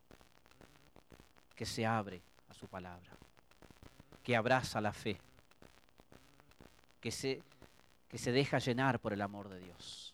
[1.57, 3.11] que se abre a su palabra,
[4.23, 5.21] que abraza la fe,
[7.01, 7.43] que se
[8.09, 10.13] que se deja llenar por el amor de Dios.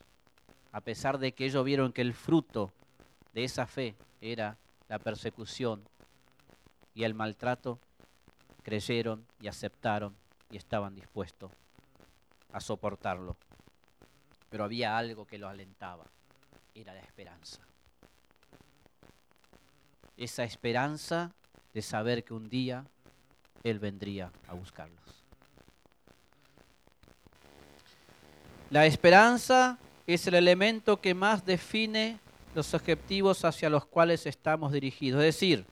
[0.74, 2.72] A pesar de que ellos vieron que el fruto
[3.32, 4.58] de esa fe era
[4.88, 5.84] la persecución
[6.96, 7.78] y el maltrato,
[8.64, 10.16] creyeron y aceptaron
[10.50, 11.52] y estaban dispuestos
[12.52, 13.36] a soportarlo.
[14.50, 16.06] Pero había algo que lo alentaba,
[16.74, 17.60] era la esperanza.
[20.16, 21.30] esa esperanza
[21.72, 22.84] de saber que un día
[23.62, 25.24] Él vendría a buscarlos.
[28.70, 32.18] La esperanza es el elemento que más define
[32.54, 35.20] los objetivos hacia los cuales estamos dirigidos.
[35.20, 35.64] Es decir,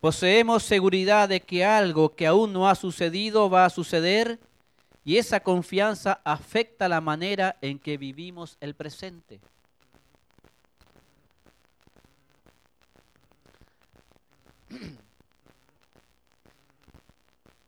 [0.00, 4.38] poseemos seguridad de que algo que aún no ha sucedido va a suceder
[5.04, 9.40] y esa confianza afecta la manera en que vivimos el presente.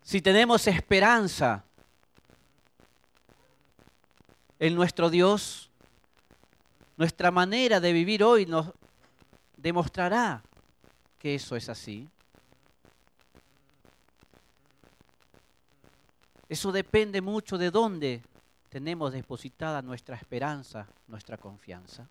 [0.02, 1.64] Si tenemos esperanza
[4.60, 5.70] en nuestro Dios,
[6.98, 8.70] nuestra manera de vivir hoy nos
[9.56, 10.42] demostrará
[11.18, 12.06] que eso es así.
[16.46, 18.22] Eso depende mucho de dónde
[18.68, 22.06] tenemos depositada nuestra esperanza, nuestra confianza.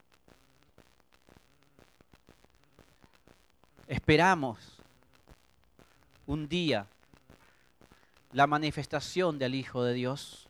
[3.88, 4.80] Esperamos
[6.26, 6.88] un día
[8.32, 10.49] la manifestación del Hijo de Dios.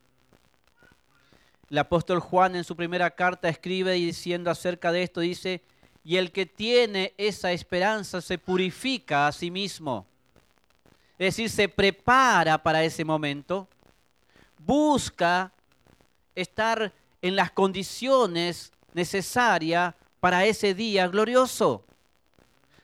[1.70, 5.62] El apóstol Juan en su primera carta escribe diciendo acerca de esto, dice,
[6.04, 10.08] y el que tiene esa esperanza se purifica a sí mismo.
[11.20, 13.68] Es decir, se prepara para ese momento,
[14.58, 15.52] busca
[16.34, 16.92] estar
[17.22, 21.86] en las condiciones necesarias para ese día glorioso.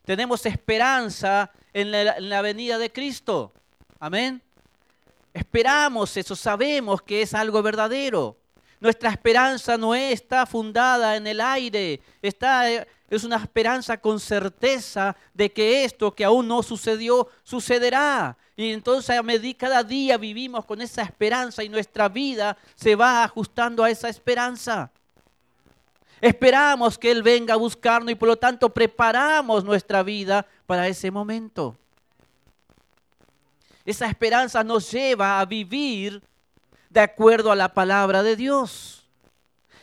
[0.04, 3.52] Tenemos esperanza en la, en la venida de Cristo.
[4.00, 4.42] Amén.
[5.34, 8.38] Esperamos eso, sabemos que es algo verdadero.
[8.86, 15.52] Nuestra esperanza no está fundada en el aire, está, es una esperanza con certeza de
[15.52, 18.38] que esto que aún no sucedió, sucederá.
[18.56, 23.24] Y entonces a medida cada día vivimos con esa esperanza y nuestra vida se va
[23.24, 24.92] ajustando a esa esperanza.
[26.22, 31.10] Esperamos que Él venga a buscarnos y por lo tanto preparamos nuestra vida para ese
[31.10, 31.76] momento.
[33.84, 36.22] Esa esperanza nos lleva a vivir
[36.96, 39.06] de acuerdo a la palabra de Dios.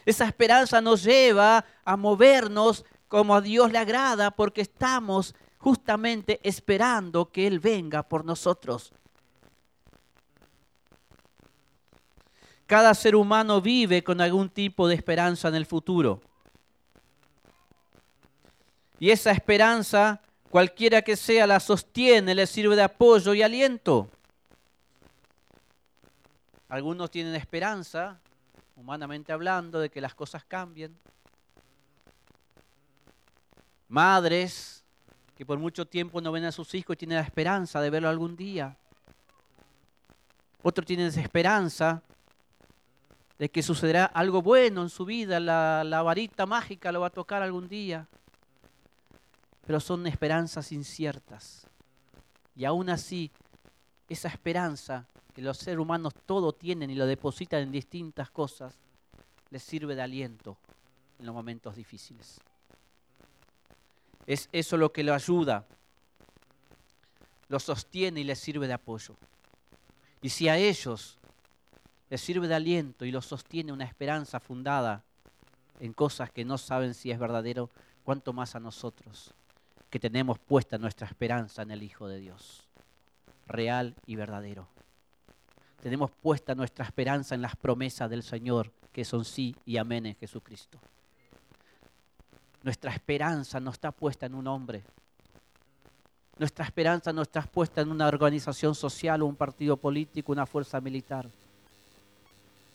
[0.07, 7.31] Esa esperanza nos lleva a movernos como a Dios le agrada porque estamos justamente esperando
[7.31, 8.95] que Él venga por nosotros.
[12.67, 16.23] Cada ser humano vive con algún tipo de esperanza en el futuro.
[18.99, 24.09] Y esa esperanza cualquiera que sea, la sostiene, le sirve de apoyo y aliento.
[26.73, 28.18] Algunos tienen esperanza,
[28.77, 30.97] humanamente hablando, de que las cosas cambien.
[33.89, 34.83] Madres
[35.37, 38.09] que por mucho tiempo no ven a sus hijos y tienen la esperanza de verlo
[38.09, 38.75] algún día.
[40.62, 42.01] Otros tienen esperanza
[43.39, 47.11] de que sucederá algo bueno en su vida, la, la varita mágica lo va a
[47.11, 48.09] tocar algún día
[49.66, 51.66] pero son esperanzas inciertas.
[52.55, 53.31] Y aún así,
[54.09, 58.76] esa esperanza que los seres humanos todo tienen y lo depositan en distintas cosas,
[59.51, 60.57] les sirve de aliento
[61.18, 62.41] en los momentos difíciles.
[64.26, 65.66] Es eso lo que lo ayuda,
[67.49, 69.16] lo sostiene y les sirve de apoyo.
[70.20, 71.18] Y si a ellos
[72.09, 75.03] les sirve de aliento y los sostiene una esperanza fundada
[75.80, 77.70] en cosas que no saben si es verdadero,
[78.05, 79.35] cuánto más a nosotros
[79.93, 82.66] que tenemos puesta nuestra esperanza en el Hijo de Dios,
[83.47, 84.66] real y verdadero.
[85.83, 90.14] Tenemos puesta nuestra esperanza en las promesas del Señor, que son sí y amén en
[90.14, 90.78] Jesucristo.
[92.62, 94.85] Nuestra esperanza no está puesta en un hombre.
[96.39, 100.80] Nuestra esperanza no está puesta en una organización social o un partido político, una fuerza
[100.80, 101.28] militar.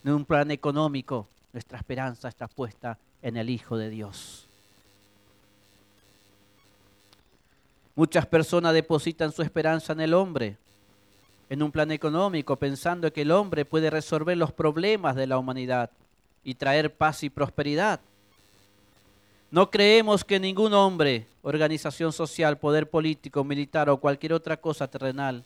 [0.04, 1.30] En un plan económico.
[1.54, 4.50] Nuestra esperanza está puesta en el Hijo de Dios.
[7.96, 10.58] Muchas personas depositan su esperanza en el hombre,
[11.50, 15.90] en un plan económico, pensando que el hombre puede resolver los problemas de la humanidad
[16.44, 18.00] y traer paz y prosperidad.
[19.50, 25.44] No creemos que ningún hombre, organización social, poder político, militar o cualquier otra cosa terrenal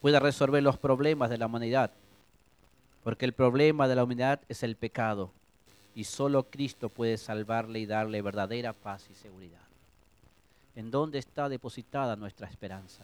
[0.00, 1.90] pueda resolver los problemas de la humanidad,
[3.04, 5.30] porque el problema de la humanidad es el pecado
[5.94, 9.66] y solo Cristo puede salvarle y darle verdadera paz y seguridad
[10.76, 13.02] en dónde está depositada nuestra esperanza.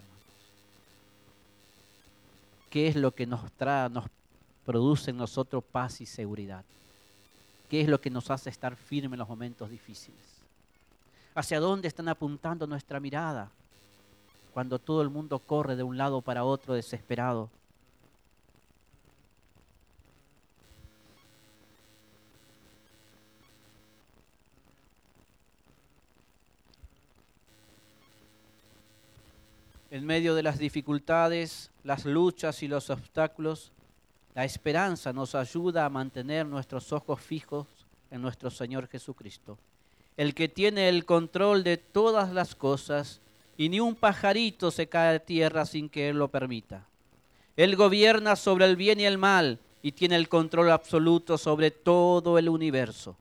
[2.73, 4.07] ¿Qué es lo que nos trae, nos
[4.65, 6.65] produce en nosotros paz y seguridad?
[7.69, 10.23] ¿Qué es lo que nos hace estar firmes en los momentos difíciles?
[11.35, 13.51] ¿Hacia dónde están apuntando nuestra mirada
[14.55, 17.51] cuando todo el mundo corre de un lado para otro desesperado?
[29.93, 33.73] En medio de las dificultades, las luchas y los obstáculos,
[34.35, 37.67] la esperanza nos ayuda a mantener nuestros ojos fijos
[38.11, 39.59] en nuestro Señor Jesucristo,
[40.17, 43.21] el que tiene el control de todas las cosas
[43.59, 46.87] y ni un pajarito se cae a tierra sin que Él lo permita.
[47.55, 52.39] Él gobierna sobre el bien y el mal y tiene el control absoluto sobre todo
[52.39, 53.15] el universo.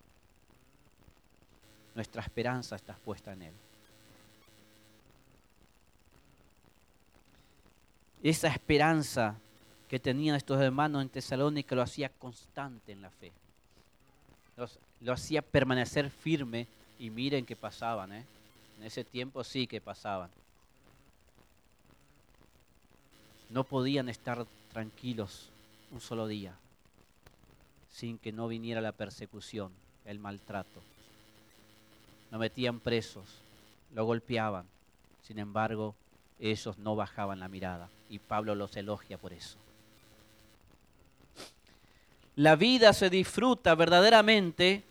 [1.96, 3.54] Nuestra esperanza está puesta en Él.
[8.24, 9.36] Esa esperanza
[9.90, 13.32] que tenían estos hermanos en Tesalónica lo hacía constante en la fe.
[15.02, 16.68] lo hacía permanecer firme
[17.00, 18.26] y miren que pasaban, ¿eh?
[18.78, 20.30] En ese tiempo sí que pasaban.
[23.50, 25.50] No podían estar tranquilos
[25.92, 26.56] un solo día
[27.92, 29.72] sin que no viniera la persecución,
[30.06, 30.82] el maltrato.
[32.32, 33.26] Lo metían presos,
[33.94, 34.66] lo golpeaban.
[35.24, 35.94] Sin embargo,
[36.42, 39.58] ellos no bajaban la mirada y Pablo los elogia por eso.
[42.36, 44.84] La vida se disfruta verdaderamente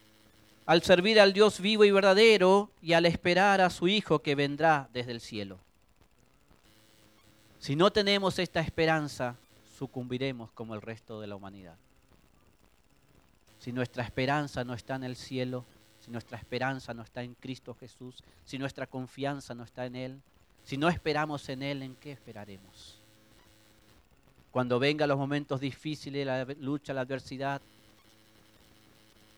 [0.67, 4.89] al servir al Dios vivo y verdadero y al esperar a su Hijo que vendrá
[4.93, 5.59] desde el cielo.
[7.59, 9.37] Si no tenemos esta esperanza,
[9.77, 11.77] sucumbiremos como el resto de la humanidad.
[13.59, 15.65] Si nuestra esperanza no está en el cielo,
[15.99, 20.23] si nuestra esperanza no está en Cristo Jesús, si nuestra confianza no está en Él,
[20.65, 22.99] si no esperamos en Él, ¿en qué esperaremos?
[24.51, 27.61] Cuando vengan los momentos difíciles, la lucha, la adversidad,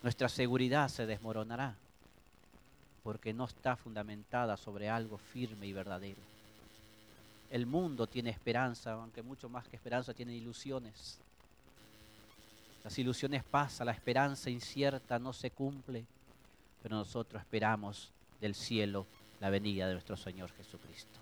[0.02, 1.76] nuestra seguridad se desmoronará
[3.02, 6.20] porque no está fundamentada sobre algo firme y verdadero.
[7.50, 11.18] El mundo tiene esperanza, aunque mucho más que esperanza, tiene ilusiones.
[12.84, 16.04] Las ilusiones pasan, la esperanza incierta no se cumple,
[16.82, 18.10] pero nosotros esperamos
[18.40, 19.06] del cielo
[19.42, 21.18] la venida de nuestro Señor Jesucristo.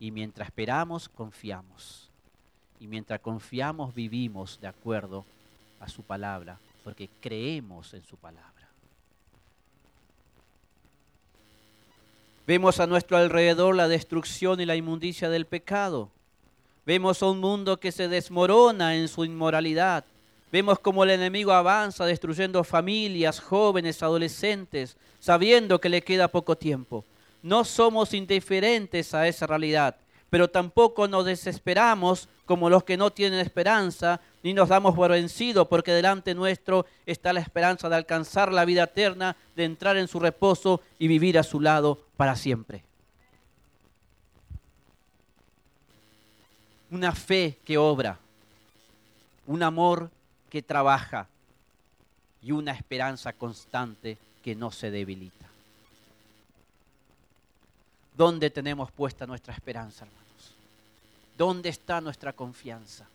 [0.00, 2.10] Y mientras esperamos, confiamos.
[2.80, 5.24] Y mientras confiamos, vivimos de acuerdo
[5.78, 8.50] a su palabra, porque creemos en su palabra.
[12.48, 16.10] Vemos a nuestro alrededor la destrucción y la inmundicia del pecado.
[16.84, 20.04] Vemos a un mundo que se desmorona en su inmoralidad.
[20.50, 27.04] Vemos como el enemigo avanza destruyendo familias, jóvenes, adolescentes, sabiendo que le queda poco tiempo.
[27.42, 29.96] No somos indiferentes a esa realidad,
[30.28, 35.68] pero tampoco nos desesperamos como los que no tienen esperanza, ni nos damos por vencidos,
[35.68, 40.18] porque delante nuestro está la esperanza de alcanzar la vida eterna, de entrar en su
[40.18, 42.82] reposo y vivir a su lado para siempre.
[46.90, 48.18] Una fe que obra,
[49.46, 50.10] un amor
[50.48, 51.28] que trabaja
[52.42, 55.49] y una esperanza constante que no se debilita.
[58.20, 60.54] ¿Dónde tenemos puesta nuestra esperanza, hermanos?
[61.38, 63.08] ¿Dónde está nuestra confianza?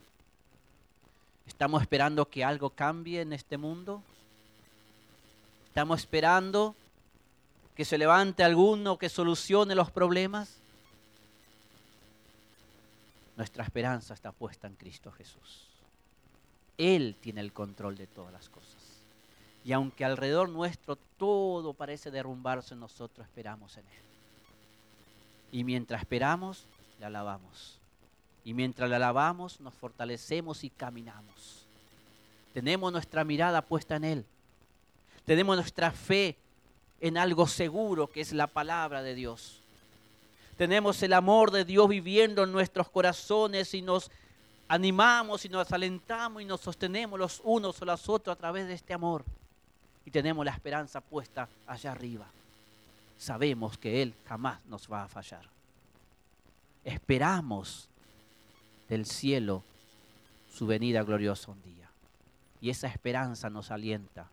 [1.46, 4.02] ¿Estamos esperando que algo cambie en este mundo?
[5.68, 6.74] ¿Estamos esperando
[7.76, 10.56] que se levante alguno que solucione los problemas?
[13.38, 15.68] Nuestra esperanza está puesta en Cristo Jesús.
[16.80, 18.82] Él tiene el control de todas las cosas.
[19.64, 24.15] Y aunque alrededor nuestro todo parece derrumbarse, nosotros esperamos en Él.
[25.52, 26.66] Y mientras esperamos,
[27.00, 27.80] le alabamos.
[28.44, 31.66] Y mientras le alabamos, nos fortalecemos y caminamos.
[32.54, 34.26] Tenemos nuestra mirada puesta en Él.
[35.26, 36.38] Tenemos nuestra fe
[37.02, 39.62] en algo seguro que es la palabra de Dios.
[40.58, 44.10] Tenemos el amor de Dios viviendo en nuestros corazones y nos
[44.68, 48.74] animamos y nos alentamos y nos sostenemos los unos o los otros a través de
[48.74, 49.26] este amor.
[50.06, 52.28] Y tenemos la esperanza puesta allá arriba
[53.18, 55.50] sabemos que Él jamás nos va a fallar.
[56.84, 57.90] Esperamos
[58.88, 59.64] del cielo
[60.48, 61.90] su venida gloriosa un día.
[62.62, 64.30] Y esa esperanza nos alienta,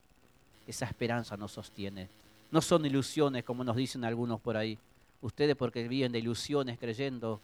[0.67, 2.09] esa esperanza nos sostiene.
[2.51, 4.79] No son ilusiones como nos dicen algunos por ahí.
[5.21, 7.41] Ustedes porque viven de ilusiones creyendo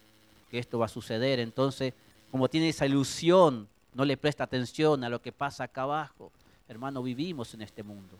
[0.49, 1.93] que esto va a suceder, entonces
[2.31, 6.31] como tiene esa ilusión, no le presta atención a lo que pasa acá abajo.
[6.67, 8.17] Hermano, vivimos en este mundo.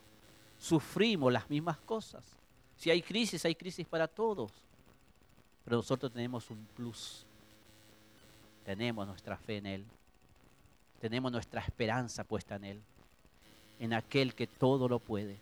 [0.58, 2.39] Sufrimos las mismas cosas.
[2.80, 4.52] Si hay crisis, hay crisis para todos.
[5.66, 7.26] Pero nosotros tenemos un plus.
[8.66, 9.86] Tenemos nuestra fe en Él.
[11.02, 12.82] Tenemos nuestra esperanza puesta en Él.
[13.80, 15.36] En aquel que todo lo puede.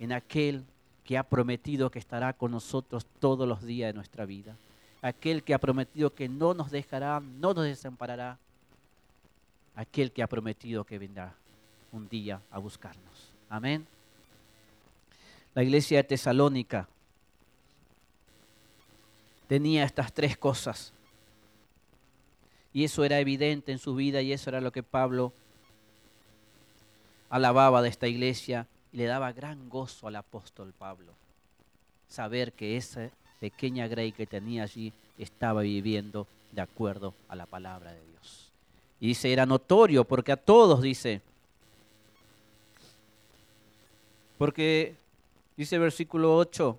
[0.00, 0.64] En aquel
[1.04, 4.56] que ha prometido que estará con nosotros todos los días de nuestra vida.
[5.02, 8.38] Aquel que ha prometido que no nos dejará, no nos desamparará.
[9.76, 11.34] Aquel que ha prometido que vendrá
[11.92, 13.32] un día a buscarnos.
[13.50, 13.86] Amén
[15.54, 16.88] la iglesia de Tesalónica
[19.48, 20.92] tenía estas tres cosas.
[22.72, 25.32] Y eso era evidente en su vida y eso era lo que Pablo
[27.28, 31.12] alababa de esta iglesia y le daba gran gozo al apóstol Pablo.
[32.08, 37.92] Saber que esa pequeña Grey que tenía allí estaba viviendo de acuerdo a la palabra
[37.92, 38.50] de Dios.
[39.00, 41.20] Y dice, era notorio porque a todos dice,
[44.38, 44.94] porque
[45.56, 46.78] dice versículo 8,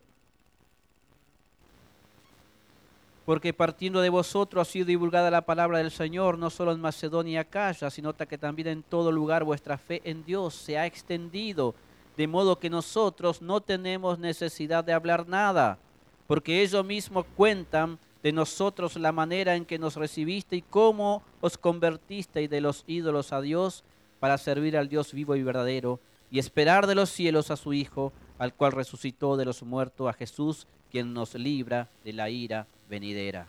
[3.25, 7.33] porque partiendo de vosotros ha sido divulgada la palabra del Señor, no solo en Macedonia
[7.33, 11.73] y Acaya, sino que también en todo lugar vuestra fe en Dios se ha extendido,
[12.17, 15.79] de modo que nosotros no tenemos necesidad de hablar nada,
[16.27, 21.57] porque ellos mismos cuentan de nosotros la manera en que nos recibiste y cómo os
[21.57, 23.83] convertisteis de los ídolos a Dios
[24.19, 25.99] para servir al Dios vivo y verdadero
[26.31, 28.13] y esperar de los cielos a su Hijo,
[28.43, 33.47] al cual resucitó de los muertos a Jesús, quien nos libra de la ira venidera.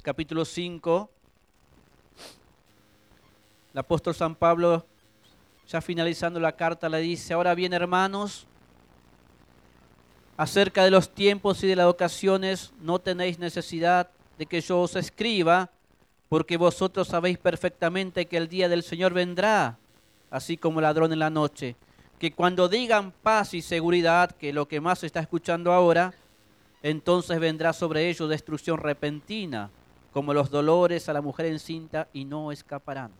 [0.00, 1.10] capítulo 5.
[3.74, 4.86] El apóstol San Pablo,
[5.66, 8.46] ya finalizando la carta, le dice, ahora bien hermanos,
[10.36, 14.08] acerca de los tiempos y de las ocasiones, no tenéis necesidad
[14.38, 15.68] de que yo os escriba,
[16.28, 19.78] porque vosotros sabéis perfectamente que el día del Señor vendrá,
[20.30, 21.74] así como ladrón en la noche,
[22.20, 26.12] que cuando digan paz y seguridad, que lo que más se está escuchando ahora,
[26.82, 29.70] entonces vendrá sobre ellos destrucción repentina,
[30.12, 33.10] como los dolores a la mujer encinta, y no escaparán.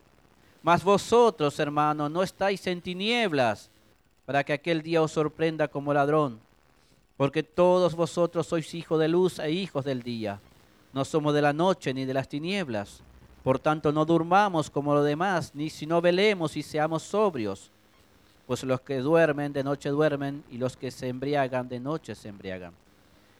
[0.61, 3.71] Mas vosotros, hermanos, no estáis en tinieblas,
[4.27, 6.39] para que aquel día os sorprenda como ladrón,
[7.17, 10.39] porque todos vosotros sois hijos de luz e hijos del día.
[10.93, 13.01] No somos de la noche ni de las tinieblas.
[13.43, 17.71] Por tanto, no durmamos como los demás, ni si no velemos y seamos sobrios.
[18.51, 22.27] Pues los que duermen de noche duermen, y los que se embriagan de noche se
[22.27, 22.73] embriagan.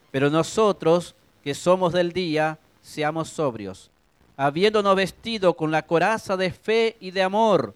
[0.10, 3.92] Pero nosotros, que somos del día, seamos sobrios,
[4.38, 7.76] habiéndonos vestido con la coraza de fe y de amor,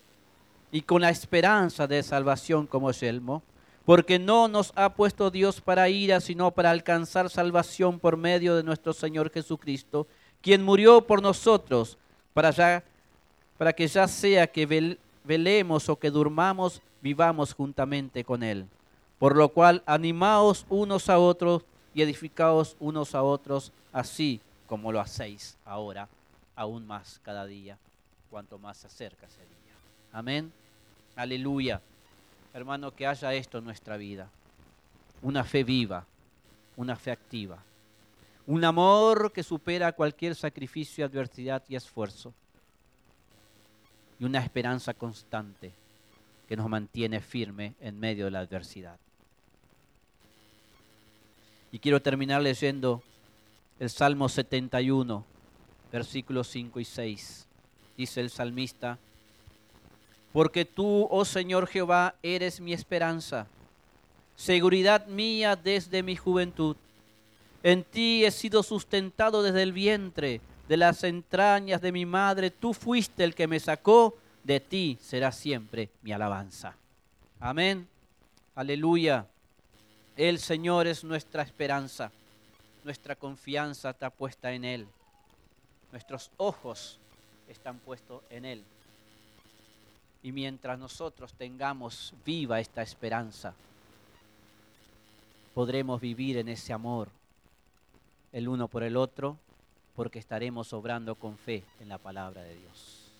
[0.71, 3.43] y con la esperanza de salvación como yelmo,
[3.83, 8.63] porque no nos ha puesto Dios para ira, sino para alcanzar salvación por medio de
[8.63, 10.07] nuestro Señor Jesucristo,
[10.41, 11.97] quien murió por nosotros,
[12.33, 12.81] para, ya,
[13.57, 14.65] para que ya sea que
[15.26, 18.67] velemos o que durmamos, vivamos juntamente con Él.
[19.19, 21.63] Por lo cual, animaos unos a otros
[21.93, 26.09] y edificaos unos a otros, así como lo hacéis ahora,
[26.55, 27.78] aún más cada día,
[28.30, 29.73] cuanto más se acerca ese día.
[30.11, 30.51] Amén.
[31.15, 31.82] Aleluya.
[32.53, 34.30] Hermano, que haya esto en nuestra vida.
[35.21, 36.05] Una fe viva,
[36.76, 37.57] una fe activa.
[38.47, 42.34] Un amor que supera cualquier sacrificio, adversidad y esfuerzo.
[44.20, 45.74] Y una esperanza constante
[46.47, 48.97] que nos mantiene firme en medio de la adversidad.
[51.72, 53.01] Y quiero terminar leyendo
[53.80, 55.26] el Salmo 71,
[55.91, 57.47] versículos 5 y 6.
[57.97, 58.97] Dice el salmista,
[60.32, 63.47] porque tú, oh Señor Jehová, eres mi esperanza,
[64.36, 66.76] seguridad mía desde mi juventud.
[67.63, 72.51] En ti he sido sustentado desde el vientre, de las entrañas de mi madre.
[72.51, 76.76] Tú fuiste el que me sacó, de ti será siempre mi alabanza.
[77.39, 77.88] Amén.
[78.55, 79.26] Aleluya.
[80.16, 82.11] El Señor es nuestra esperanza.
[82.84, 84.88] Nuestra confianza está puesta en Él.
[85.91, 86.99] Nuestros ojos
[87.47, 88.63] están puestos en Él.
[90.24, 93.53] Y mientras nosotros tengamos viva esta esperanza,
[95.53, 97.09] podremos vivir en ese amor
[98.32, 99.38] el uno por el otro,
[99.95, 103.11] porque estaremos obrando con fe en la palabra de Dios.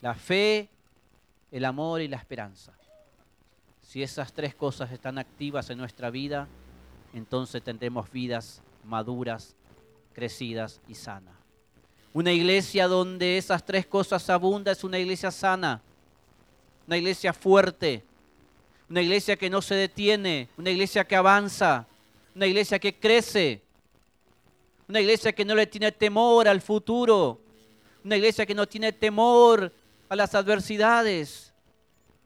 [0.00, 0.68] La fe,
[1.50, 2.72] el amor y la esperanza.
[3.82, 6.48] Si esas tres cosas están activas en nuestra vida,
[7.12, 9.54] entonces tendremos vidas maduras,
[10.14, 11.34] crecidas y sanas.
[12.12, 15.82] Una iglesia donde esas tres cosas abundan es una iglesia sana,
[16.86, 18.02] una iglesia fuerte,
[18.88, 21.86] una iglesia que no se detiene, una iglesia que avanza,
[22.34, 23.62] una iglesia que crece,
[24.90, 27.40] una iglesia que no le tiene temor al futuro,
[28.02, 29.72] una iglesia que no tiene temor
[30.08, 31.54] a las adversidades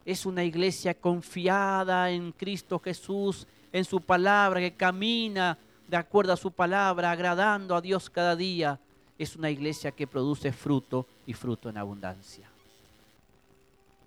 [0.03, 6.37] es una iglesia confiada en Cristo Jesús, en su palabra, que camina de acuerdo a
[6.37, 8.79] su palabra, agradando a Dios cada día.
[9.19, 12.49] Es una iglesia que produce fruto y fruto en abundancia.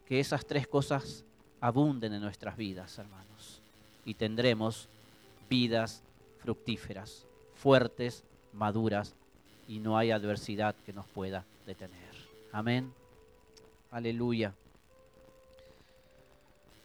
[0.04, 1.24] Que esas tres cosas
[1.60, 3.62] abunden en nuestras vidas, hermanos,
[4.04, 4.88] y tendremos
[5.48, 6.02] vidas
[6.40, 9.14] fructíferas, fuertes, maduras,
[9.66, 11.98] y no hay adversidad que nos pueda detener.
[12.52, 12.92] Amén.
[13.90, 14.54] Aleluya.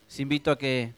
[0.07, 0.93] Les invito a que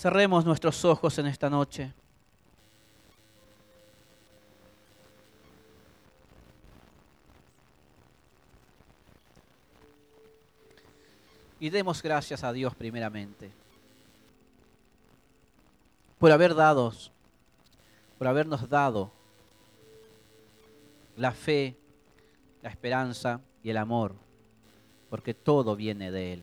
[0.00, 1.92] Cerremos nuestros ojos en esta noche.
[11.60, 13.50] Y demos gracias a Dios primeramente
[16.20, 16.92] por haber dado,
[18.18, 19.10] por habernos dado
[21.16, 21.74] la fe,
[22.60, 24.14] la esperanza y el amor,
[25.08, 26.42] porque todo viene de Él.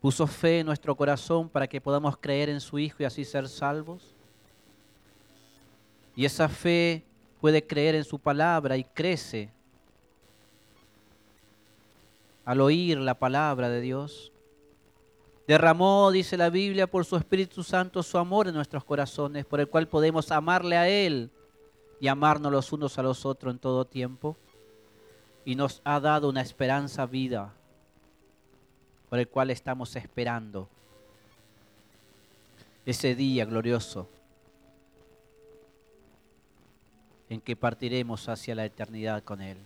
[0.00, 3.48] Puso fe en nuestro corazón para que podamos creer en su Hijo y así ser
[3.48, 4.16] salvos.
[6.16, 7.04] Y esa fe
[7.40, 9.48] puede creer en su palabra y crece
[12.44, 14.31] al oír la palabra de Dios.
[15.52, 19.68] Derramó, dice la Biblia, por su Espíritu Santo su amor en nuestros corazones, por el
[19.68, 21.30] cual podemos amarle a Él
[22.00, 24.34] y amarnos los unos a los otros en todo tiempo.
[25.44, 27.52] Y nos ha dado una esperanza vida,
[29.10, 30.70] por el cual estamos esperando
[32.86, 34.08] ese día glorioso
[37.28, 39.58] en que partiremos hacia la eternidad con Él.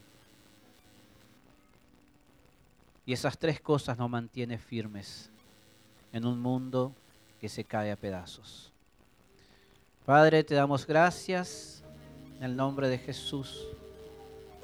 [3.07, 5.31] Y esas tres cosas nos mantienen firmes
[6.17, 6.95] en un mundo
[7.39, 8.73] que se cae a pedazos.
[10.07, 11.83] Padre, te damos gracias
[12.39, 13.67] en el nombre de Jesús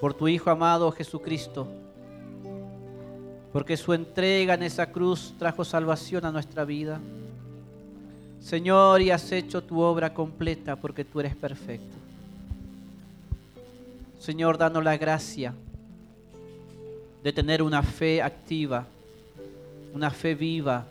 [0.00, 1.68] por tu Hijo amado Jesucristo,
[3.52, 6.98] porque su entrega en esa cruz trajo salvación a nuestra vida.
[8.40, 11.98] Señor, y has hecho tu obra completa porque tú eres perfecto.
[14.18, 15.54] Señor, danos la gracia
[17.22, 18.86] de tener una fe activa,
[19.92, 20.86] una fe viva,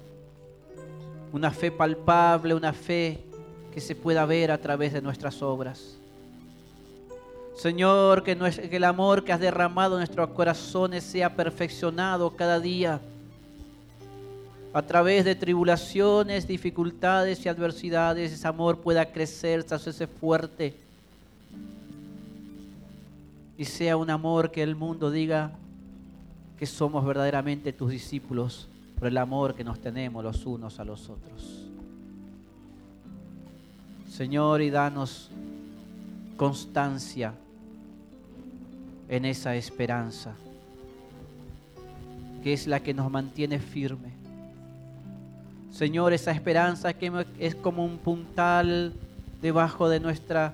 [1.34, 3.24] una fe palpable, una fe
[3.74, 5.98] que se pueda ver a través de nuestras obras.
[7.56, 13.00] Señor, que, el amor que has derramado en nuestros corazones sea perfeccionado cada día
[14.74, 20.74] a través de tribulaciones, dificultades y adversidades, ese amor pueda crecer, hacerse fuerte.
[23.58, 25.52] Y sea un amor que el mundo diga,
[26.58, 28.68] que somos verdaderamente tus discípulos
[29.02, 31.66] por el amor que nos tenemos los unos a los otros.
[34.08, 35.32] Señor, y danos
[36.38, 37.34] constancia
[39.10, 40.36] en esa esperanza,
[42.44, 44.12] que es la que nos mantiene firme.
[45.72, 48.94] Señor, esa esperanza que es como un puntal
[49.42, 50.54] debajo de nuestra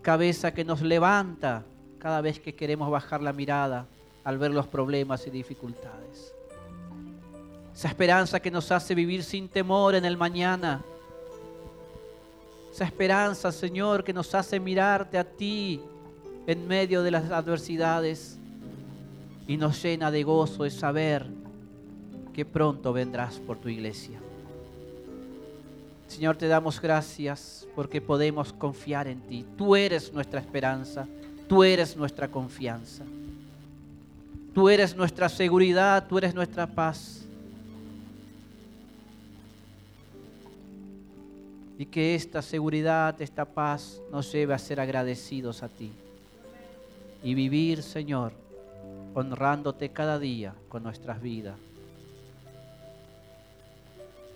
[0.00, 1.64] cabeza que nos levanta
[1.98, 3.84] cada vez que queremos bajar la mirada
[4.24, 6.32] al ver los problemas y dificultades.
[7.74, 10.82] Esa esperanza que nos hace vivir sin temor en el mañana.
[12.72, 15.80] Esa esperanza, Señor, que nos hace mirarte a ti
[16.46, 18.38] en medio de las adversidades
[19.46, 21.26] y nos llena de gozo de saber
[22.32, 24.18] que pronto vendrás por tu iglesia.
[26.08, 29.46] Señor, te damos gracias porque podemos confiar en ti.
[29.56, 31.06] Tú eres nuestra esperanza,
[31.48, 33.04] tú eres nuestra confianza.
[34.54, 37.21] Tú eres nuestra seguridad, tú eres nuestra paz.
[41.78, 45.92] Y que esta seguridad, esta paz nos lleve a ser agradecidos a ti.
[47.22, 48.32] Y vivir, Señor,
[49.14, 51.56] honrándote cada día con nuestras vidas.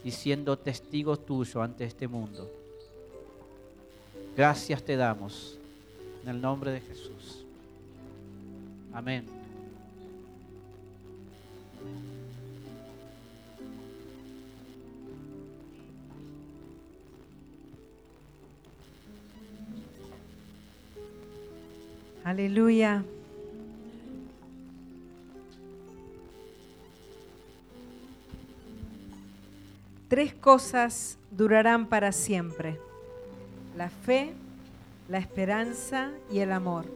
[0.04, 2.50] Y siendo testigos tuyos ante este mundo.
[4.36, 5.58] Gracias te damos.
[6.22, 7.44] En el nombre de Jesús.
[8.92, 9.35] Amén.
[22.26, 23.04] Aleluya.
[30.08, 32.80] Tres cosas durarán para siempre.
[33.76, 34.32] La fe,
[35.08, 36.86] la esperanza y el amor.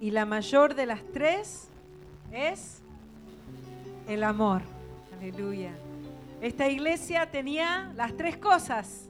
[0.00, 1.68] Y la mayor de las tres
[2.32, 2.80] es
[4.08, 4.62] el amor.
[5.20, 5.70] Aleluya.
[6.40, 9.08] Esta iglesia tenía las tres cosas.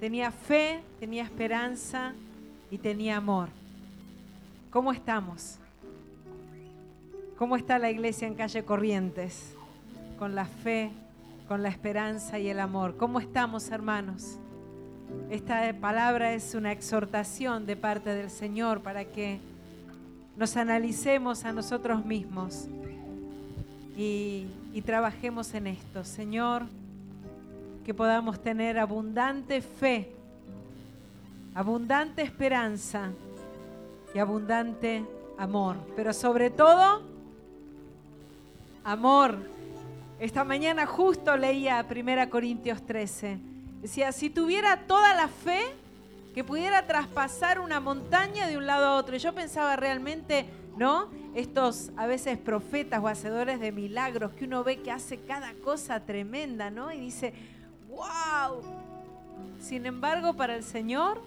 [0.00, 2.14] Tenía fe, tenía esperanza
[2.70, 3.59] y tenía amor.
[4.70, 5.58] ¿Cómo estamos?
[7.36, 9.56] ¿Cómo está la iglesia en calle Corrientes?
[10.16, 10.92] Con la fe,
[11.48, 12.96] con la esperanza y el amor.
[12.96, 14.38] ¿Cómo estamos, hermanos?
[15.28, 19.40] Esta palabra es una exhortación de parte del Señor para que
[20.36, 22.68] nos analicemos a nosotros mismos
[23.96, 24.46] y,
[24.86, 26.04] trabajemos en esto.
[26.04, 26.62] Señor,
[27.84, 30.12] que podamos tener abundante fe,
[31.56, 33.10] abundante esperanza
[34.14, 35.04] y abundante
[35.38, 35.76] amor.
[35.96, 37.02] Pero sobre todo,
[38.84, 39.38] amor.
[40.18, 43.38] Esta mañana justo leía 1 Corintios 13.
[43.82, 45.60] Decía, si tuviera toda la fe
[46.34, 49.16] que pudiera traspasar una montaña de un lado a otro.
[49.16, 50.46] Y yo pensaba realmente,
[50.76, 51.08] ¿no?
[51.34, 56.00] Estos a veces profetas o hacedores de milagros que uno ve que hace cada cosa
[56.00, 56.92] tremenda, ¿no?
[56.92, 57.32] Y dice,
[57.88, 58.62] wow.
[59.60, 61.20] Sin embargo, para el Señor,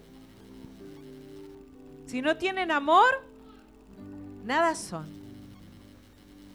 [2.14, 3.24] si no tienen amor,
[4.45, 5.07] nada son.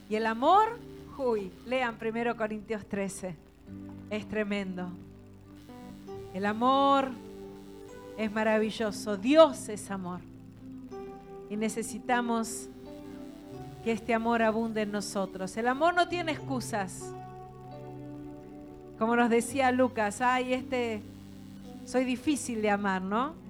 [0.09, 0.79] Y el amor,
[1.19, 3.35] uy, lean 1 Corintios 13,
[4.09, 4.89] es tremendo.
[6.33, 7.09] El amor
[8.17, 10.21] es maravilloso, Dios es amor.
[11.51, 12.69] Y necesitamos
[13.83, 15.57] que este amor abunde en nosotros.
[15.57, 17.13] El amor no tiene excusas.
[18.97, 21.03] Como nos decía Lucas, ay, este,
[21.85, 23.47] soy difícil de amar, ¿no?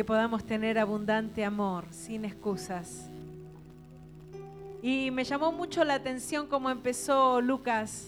[0.00, 3.10] Que podamos tener abundante amor, sin excusas.
[4.80, 8.06] Y me llamó mucho la atención cómo empezó Lucas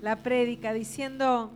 [0.00, 1.50] la prédica diciendo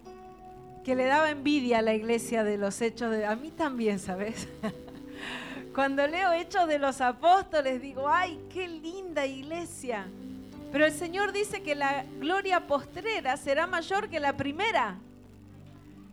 [0.82, 3.24] que le daba envidia a la iglesia de los hechos de...
[3.24, 4.48] A mí también, ¿sabes?
[5.76, 10.08] Cuando leo hechos de los apóstoles digo, ay, qué linda iglesia.
[10.72, 14.96] Pero el Señor dice que la gloria postrera será mayor que la primera.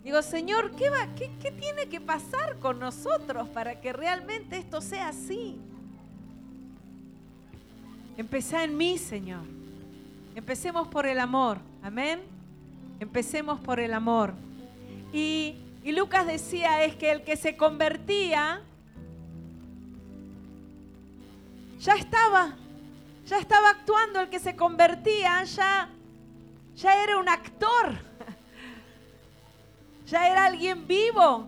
[0.10, 4.82] Digo, Señor, ¿qué, va, qué, qué tiene que pasar con nosotros para que realmente esto
[4.82, 5.56] sea así?
[8.18, 9.44] Empecé en mí, Señor.
[10.34, 11.60] Empecemos por el amor.
[11.84, 12.22] Amén.
[13.00, 14.34] Empecemos por el amor.
[15.14, 18.64] Y, y, Lucas decía es que el que se convertía
[21.80, 22.56] ya estaba,
[23.28, 25.88] ya estaba actuando, el que se convertía ya,
[26.76, 28.09] ya era un actor,
[30.10, 31.48] ya era alguien vivo.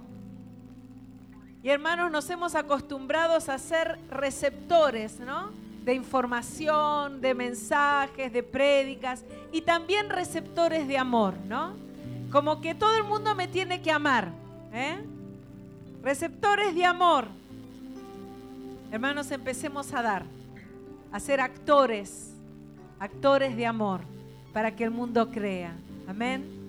[1.64, 5.62] Y hermanos, nos hemos acostumbrado a ser receptores, ¿no?
[5.84, 11.74] de información, de mensajes, de prédicas y también receptores de amor, ¿no?
[12.32, 14.30] Como que todo el mundo me tiene que amar,
[14.74, 14.99] ¿eh?
[16.03, 17.28] Receptores de amor.
[18.91, 20.26] Hermanos, empecemos a dar,
[21.12, 22.34] a ser actores,
[22.99, 24.01] actores de amor,
[24.53, 25.76] para que el mundo crea.
[26.07, 26.61] Amén.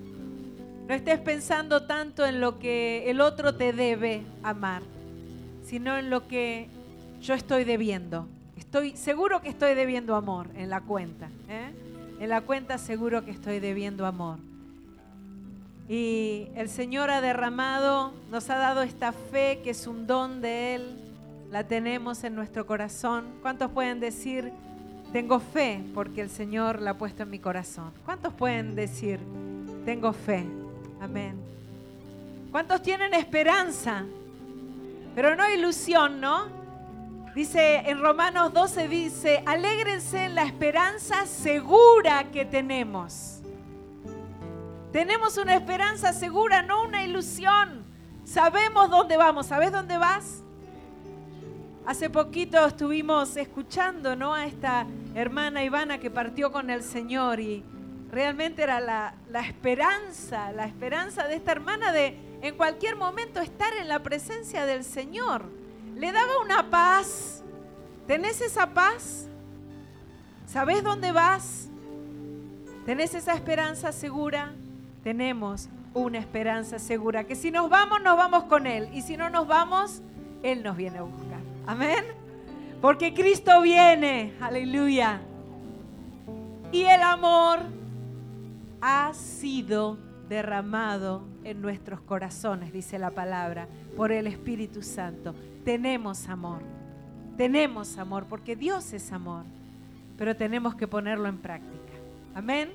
[0.93, 4.82] No estés pensando tanto en lo que el otro te debe amar,
[5.64, 6.68] sino en lo que
[7.22, 8.28] yo estoy debiendo.
[8.59, 11.30] Estoy seguro que estoy debiendo amor en la cuenta.
[11.49, 11.70] ¿eh?
[12.20, 14.36] En la cuenta seguro que estoy debiendo amor.
[15.88, 20.74] Y el Señor ha derramado, nos ha dado esta fe que es un don de
[20.74, 20.99] Él.
[21.51, 23.24] La tenemos en nuestro corazón.
[23.40, 24.53] ¿Cuántos pueden decir,
[25.11, 27.93] tengo fe porque el Señor la ha puesto en mi corazón?
[28.05, 29.20] ¿Cuántos pueden decir,
[29.86, 30.45] tengo fe?
[31.03, 31.36] Amén.
[32.53, 34.05] ¿Cuántos tienen esperanza?
[35.16, 36.46] Pero no ilusión, ¿no?
[37.34, 43.40] Dice en Romanos 12, dice, alégrense en la esperanza segura que tenemos.
[44.92, 47.84] Tenemos una esperanza segura, no una ilusión.
[48.24, 49.46] Sabemos dónde vamos.
[49.46, 50.44] ¿Sabes dónde vas?
[51.84, 54.34] Hace poquito estuvimos escuchando ¿no?
[54.34, 54.86] a esta
[55.16, 57.64] hermana Ivana que partió con el Señor y
[58.12, 63.88] realmente era la, esperanza, la esperanza de esta hermana de en cualquier momento estar en
[63.88, 65.46] la presencia del Señor
[65.96, 67.42] le daba una paz.
[68.06, 69.28] ¿Tenés esa paz?
[70.46, 71.68] ¿Sabés dónde vas?
[72.84, 74.52] ¿Tenés esa esperanza segura?
[75.02, 78.88] Tenemos una esperanza segura, que si nos vamos, nos vamos con Él.
[78.92, 80.02] Y si no nos vamos,
[80.42, 81.40] Él nos viene a buscar.
[81.66, 82.04] Amén.
[82.80, 84.34] Porque Cristo viene.
[84.40, 85.20] Aleluya.
[86.72, 87.60] Y el amor
[88.83, 89.97] ha sido
[90.28, 96.62] derramado en nuestros corazones, dice la palabra, por el Espíritu Santo tenemos amor.
[97.37, 99.45] Tenemos amor porque Dios es amor,
[100.18, 101.93] pero tenemos que ponerlo en práctica.
[102.35, 102.70] Amén.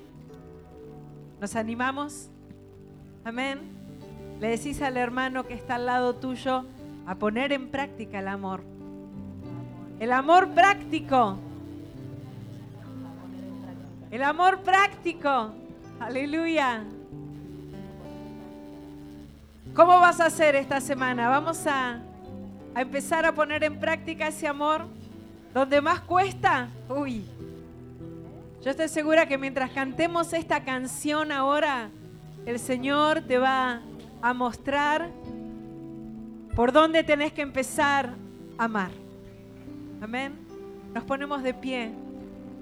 [1.40, 2.30] ¿Nos animamos?
[3.24, 3.60] Amén.
[4.40, 6.64] Le decís al hermano que está al lado tuyo
[7.06, 8.62] a poner en práctica el amor.
[10.00, 11.38] El amor práctico.
[14.10, 15.52] El amor práctico.
[16.00, 16.84] Aleluya.
[19.74, 21.28] ¿Cómo vas a hacer esta semana?
[21.28, 22.00] Vamos a
[22.78, 24.86] a empezar a poner en práctica ese amor
[25.52, 27.24] donde más cuesta, uy,
[28.62, 31.90] yo estoy segura que mientras cantemos esta canción ahora,
[32.46, 33.80] el Señor te va
[34.22, 35.10] a mostrar
[36.54, 38.14] por dónde tenés que empezar
[38.58, 38.90] a amar.
[40.00, 40.38] Amén.
[40.94, 41.90] Nos ponemos de pie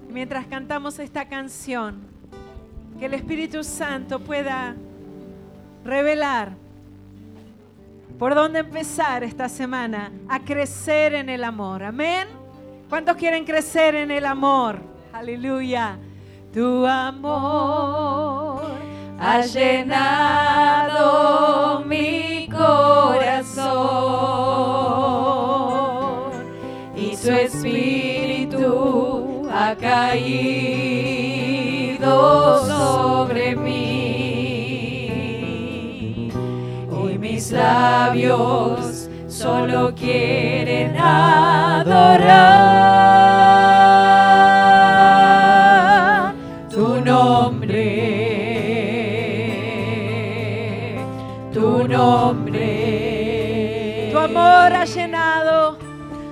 [0.09, 2.16] mientras cantamos esta canción.
[2.99, 4.75] Que el Espíritu Santo pueda
[5.85, 6.51] revelar
[8.17, 11.83] por dónde empezar esta semana a crecer en el amor.
[11.83, 12.27] Amén.
[12.89, 14.79] ¿Cuántos quieren crecer en el amor?
[15.13, 15.99] Aleluya.
[16.53, 18.61] Tu amor
[19.19, 20.95] ha llenado
[21.85, 23.77] mi corazón
[26.95, 28.57] y su espíritu
[29.53, 30.86] ha caído
[32.65, 33.87] sobre mí.
[36.91, 42.27] Hoy mis labios solo quieren adorar
[46.69, 47.85] tu nombre,
[51.53, 54.09] tu nombre.
[54.11, 55.77] Tu amor ha llenado,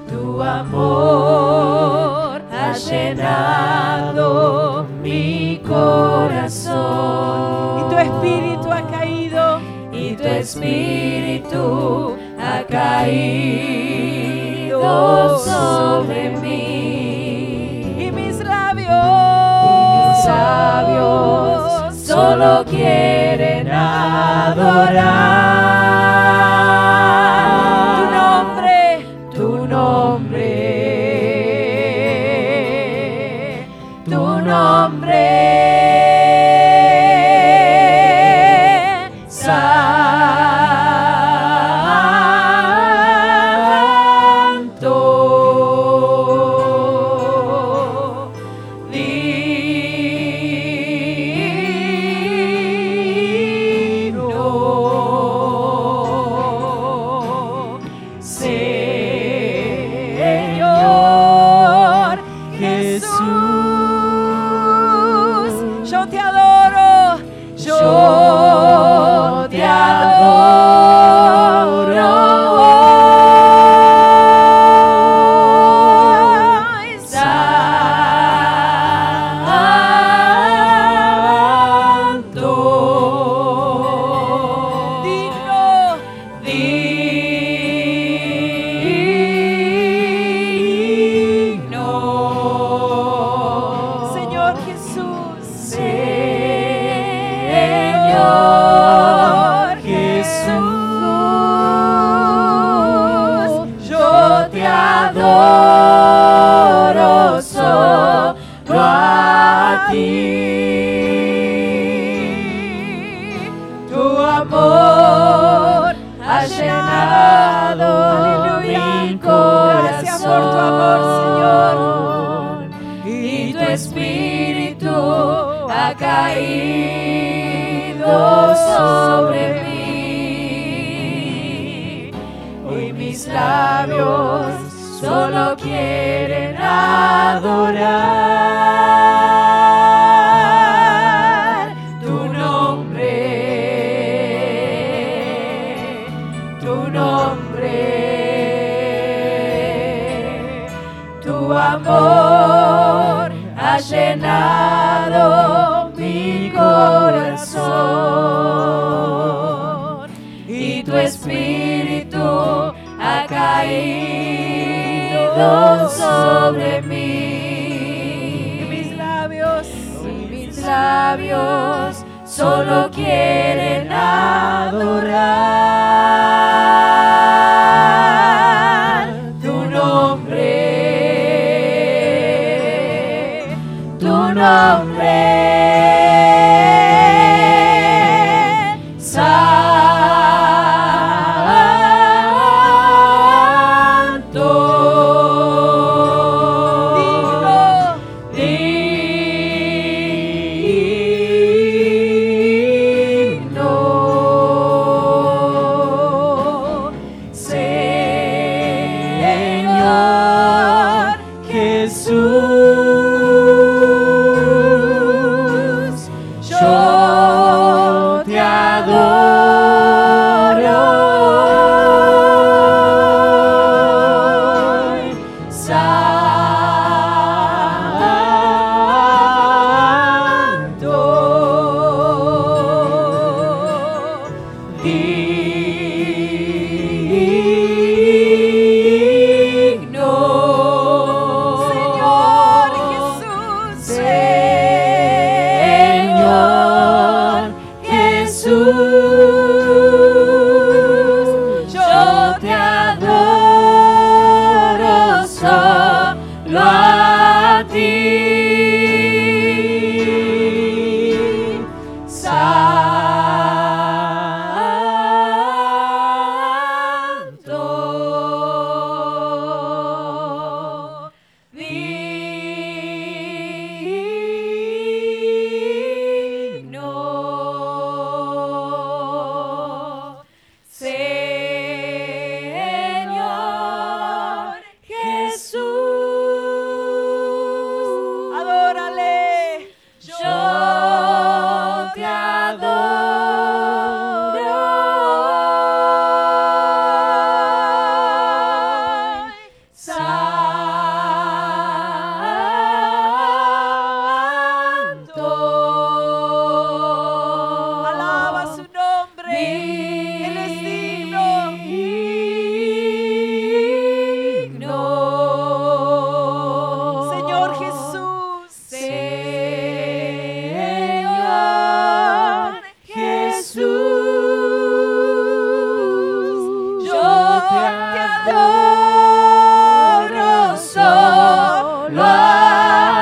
[0.09, 4.74] tu amor ha llenado
[5.05, 6.73] mi corazón.
[7.79, 13.67] Y tu espíritu ha caído, y tu espíritu ha caído
[15.37, 17.95] sobre mí.
[17.99, 18.89] Y mis labios,
[20.07, 25.54] mis labios solo quieren adorar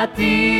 [0.06, 0.53] ti.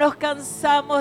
[0.00, 0.98] Nos cansamos